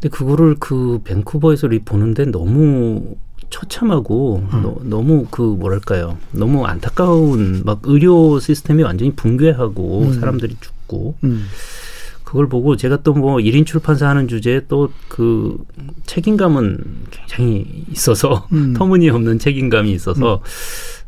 근데 0.00 0.08
그거를 0.08 0.56
그 0.58 1.00
밴쿠버에서 1.04 1.68
리 1.68 1.78
보는데 1.78 2.24
너무 2.24 3.14
처참하고 3.50 4.48
음. 4.52 4.62
너, 4.62 4.76
너무 4.82 5.26
그 5.30 5.42
뭐랄까요? 5.42 6.18
너무 6.32 6.64
안타까운 6.66 7.62
막 7.64 7.80
의료 7.84 8.40
시스템이 8.40 8.82
완전히 8.82 9.12
붕괴하고 9.12 10.02
음. 10.06 10.18
사람들이 10.18 10.56
죽고 10.60 11.14
음. 11.22 11.46
그걸 12.32 12.48
보고 12.48 12.76
제가 12.76 13.02
또 13.02 13.12
뭐 13.12 13.36
1인 13.36 13.66
출판사 13.66 14.08
하는 14.08 14.26
주제에 14.26 14.62
또 14.66 14.90
그 15.08 15.58
책임감은 16.06 16.78
굉장히 17.10 17.84
있어서 17.90 18.48
음. 18.52 18.72
터무니없는 18.78 19.38
책임감이 19.38 19.92
있어서 19.92 20.42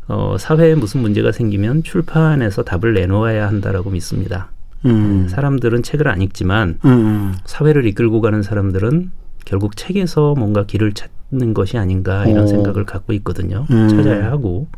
어, 0.07 0.37
사회에 0.39 0.75
무슨 0.75 1.01
문제가 1.01 1.33
생기면 1.33 1.83
출판에서 1.83 2.65
답을 2.65 2.93
내놓아야 2.93 3.49
한다라고 3.49 3.89
믿습니다. 3.91 4.51
음. 4.85 5.27
사람들은 5.29 5.83
책을 5.83 6.09
안 6.09 6.21
읽지만 6.21 6.79
음. 6.85 7.35
사회를 7.47 7.87
이끌고 7.87 8.21
가는 8.21 8.43
사람들은 8.43 9.11
결국 9.47 9.77
책에서 9.79 10.35
뭔가 10.37 10.67
길을 10.67 10.93
찾는 10.93 11.55
것이 11.55 11.79
아닌가 11.79 12.27
이런 12.27 12.45
오. 12.45 12.47
생각을 12.47 12.85
갖고 12.85 13.15
있거든요. 13.15 13.67
음. 13.71 13.89
찾아야 13.89 14.31
하고. 14.31 14.69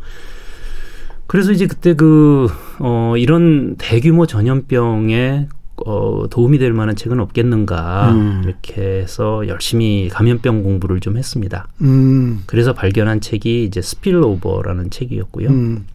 그래서 1.26 1.50
이제 1.50 1.66
그때 1.66 1.94
그, 1.94 2.46
어, 2.78 3.14
이런 3.16 3.74
대규모 3.78 4.26
전염병에 4.26 5.48
어, 5.86 6.26
도움이 6.28 6.58
될 6.58 6.72
만한 6.72 6.96
책은 6.96 7.20
없겠는가 7.20 8.10
음. 8.10 8.42
이렇게 8.44 8.82
해서 8.82 9.46
열심히 9.46 10.08
감염병 10.08 10.64
공부를 10.64 10.98
좀 10.98 11.16
했습니다. 11.16 11.68
음. 11.80 12.42
그래서 12.46 12.72
발견한 12.72 13.20
책이 13.20 13.62
이제 13.62 13.80
스필오버라는 13.80 14.90
책이었고요. 14.90 15.48
음. 15.48 15.86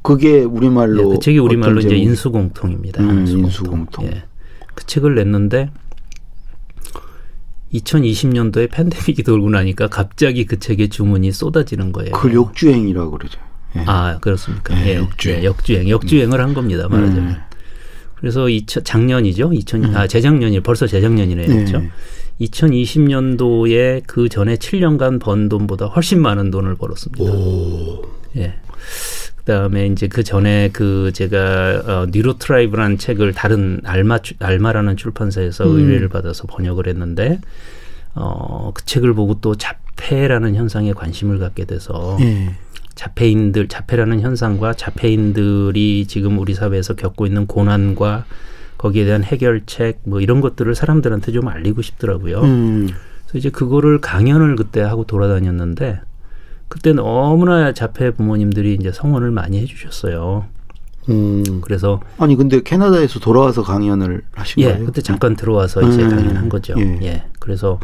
그게 0.00 0.40
우리말로 0.40 1.00
예, 1.00 1.04
그 1.04 1.18
책이 1.18 1.38
우리말로 1.38 1.80
이제 1.80 1.96
인수공통입니다. 1.96 3.02
음, 3.02 3.26
인수공통. 3.26 4.06
예. 4.06 4.24
그 4.74 4.86
책을 4.86 5.16
냈는데 5.16 5.70
2020년도에 7.74 8.70
팬데믹이 8.70 9.22
돌고 9.22 9.50
나니까 9.50 9.88
갑자기 9.88 10.46
그 10.46 10.58
책의 10.58 10.88
주문이 10.88 11.32
쏟아지는 11.32 11.92
거예요. 11.92 12.12
그 12.12 12.32
역주행이라고 12.32 13.10
그러죠. 13.10 13.38
예. 13.74 13.84
아 13.86 14.18
그렇습니까? 14.20 14.74
예, 14.80 14.92
예, 14.92 14.96
역주행. 14.96 15.40
예, 15.40 15.44
역주행, 15.44 15.88
역주행을 15.90 16.40
한 16.40 16.54
겁니다. 16.54 16.88
말하자면. 16.88 17.46
음. 18.16 18.20
그래서 18.20 18.48
2000, 18.48 18.84
작년이죠. 18.84 19.52
2000, 19.52 19.94
아 19.94 20.06
재작년이 20.06 20.60
벌써 20.60 20.86
재작년이네요. 20.86 21.46
그렇죠? 21.46 21.78
예. 21.82 21.90
2020년도에 22.46 24.02
그 24.06 24.28
전에 24.28 24.56
7년간 24.56 25.20
번 25.20 25.48
돈보다 25.48 25.86
훨씬 25.86 26.20
많은 26.20 26.50
돈을 26.50 26.74
벌었습니다. 26.76 27.24
오. 27.24 28.02
예. 28.36 28.54
그다음에 29.36 29.86
이제 29.86 30.08
그 30.08 30.22
전에 30.24 30.70
그 30.72 31.12
제가 31.14 31.82
어, 31.86 32.06
NeuroTribe라는 32.10 32.98
책을 32.98 33.32
다른 33.32 33.80
알마 33.84 34.18
주- 34.18 34.34
알마라는 34.40 34.96
출판사에서 34.96 35.64
음. 35.64 35.78
의뢰를 35.78 36.08
받아서 36.08 36.46
번역을 36.48 36.88
했는데 36.88 37.38
어, 38.14 38.72
그 38.74 38.84
책을 38.84 39.14
보고 39.14 39.40
또 39.40 39.54
자폐라는 39.54 40.56
현상에 40.56 40.92
관심을 40.92 41.38
갖게 41.38 41.64
돼서 41.64 42.16
예. 42.20 42.54
자폐인들 42.96 43.68
자폐라는 43.68 44.20
현상과 44.20 44.74
자폐인들이 44.74 46.06
지금 46.08 46.38
우리 46.38 46.54
사회에서 46.54 46.94
겪고 46.94 47.26
있는 47.26 47.46
고난과 47.46 48.24
거기에 48.78 49.04
대한 49.04 49.22
해결책 49.22 50.00
뭐 50.04 50.20
이런 50.20 50.40
것들을 50.40 50.74
사람들한테 50.74 51.30
좀 51.30 51.46
알리고 51.46 51.82
싶더라고요. 51.82 52.40
음. 52.40 52.88
그래서 53.26 53.38
이제 53.38 53.50
그거를 53.50 54.00
강연을 54.00 54.56
그때 54.56 54.80
하고 54.80 55.04
돌아다녔는데 55.04 56.00
그때 56.68 56.92
너무나 56.92 57.72
자폐 57.72 58.10
부모님들이 58.10 58.74
이제 58.80 58.90
성원을 58.90 59.30
많이 59.30 59.60
해주셨어요. 59.60 60.46
음. 61.08 61.60
그래서 61.60 62.00
아니 62.18 62.34
근데 62.34 62.62
캐나다에서 62.62 63.20
돌아와서 63.20 63.62
강연을 63.62 64.22
하신 64.32 64.62
예, 64.62 64.72
거예요? 64.72 64.86
그때 64.86 65.02
잠깐 65.02 65.36
들어와서 65.36 65.82
이제 65.82 66.02
음, 66.02 66.10
강연한 66.10 66.48
거죠. 66.48 66.74
예. 66.78 66.98
예. 67.02 67.24
그래서 67.38 67.78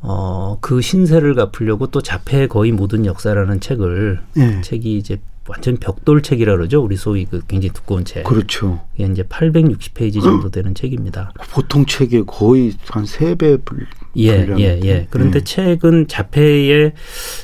어, 0.00 0.58
그 0.60 0.80
신세를 0.80 1.34
갚으려고 1.34 1.88
또 1.88 2.00
자폐의 2.00 2.48
거의 2.48 2.72
모든 2.72 3.04
역사라는 3.06 3.60
책을 3.60 4.20
예. 4.36 4.60
책이 4.60 4.96
이제 4.96 5.18
완전 5.48 5.78
벽돌 5.78 6.22
책이라 6.22 6.56
그러죠. 6.56 6.82
우리 6.82 6.96
소위 6.96 7.24
그 7.24 7.40
굉장히 7.48 7.72
두꺼운 7.72 8.04
책. 8.04 8.24
그렇죠. 8.24 8.80
이게 8.94 9.10
이제 9.10 9.22
860페이지 9.22 10.22
정도 10.22 10.50
되는 10.52 10.74
책입니다. 10.74 11.32
보통 11.50 11.86
책의 11.86 12.24
거의 12.26 12.74
한 12.88 13.06
세배 13.06 13.58
불. 13.64 13.86
예, 14.16 14.46
예, 14.58 14.80
예. 14.84 15.06
그런데 15.10 15.38
예. 15.38 15.44
책은 15.44 16.08
자폐의 16.08 16.92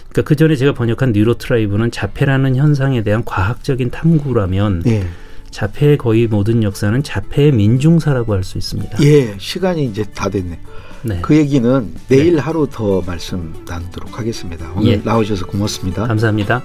그러니까 0.09 0.23
그 0.23 0.37
전에 0.37 0.55
제가 0.57 0.75
번역한 0.75 1.13
뉴로트라이브는 1.13 1.91
자폐라는 1.91 2.57
현상에 2.57 3.03
대한 3.03 3.25
과학적인 3.25 3.91
탐구라면 3.91 4.83
예. 4.87 5.07
자폐의 5.51 5.99
거의 5.99 6.27
모든 6.27 6.63
역사는 6.63 7.03
자폐의 7.03 7.53
민중사라고 7.53 8.33
할 8.35 8.43
수 8.45 8.59
있습니다. 8.59 8.99
예, 9.03 9.35
시간이 9.39 9.85
이제 9.87 10.05
다 10.15 10.29
됐네. 10.29 10.59
네. 11.05 11.21
그 11.21 11.37
얘기는 11.37 11.95
내일 12.09 12.39
하루 12.39 12.67
더 12.71 13.03
말씀 13.03 13.53
나누도록 13.69 14.19
하겠습니다. 14.19 14.73
오늘 14.75 14.93
예. 14.93 14.97
나오셔서 14.97 15.47
고맙습니다. 15.47 16.07
감사합니다. 16.07 16.63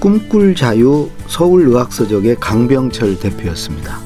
꿈꿀 0.00 0.54
자유 0.54 1.10
서울의학서적의 1.26 2.36
강병철 2.40 3.20
대표였습니다. 3.20 3.98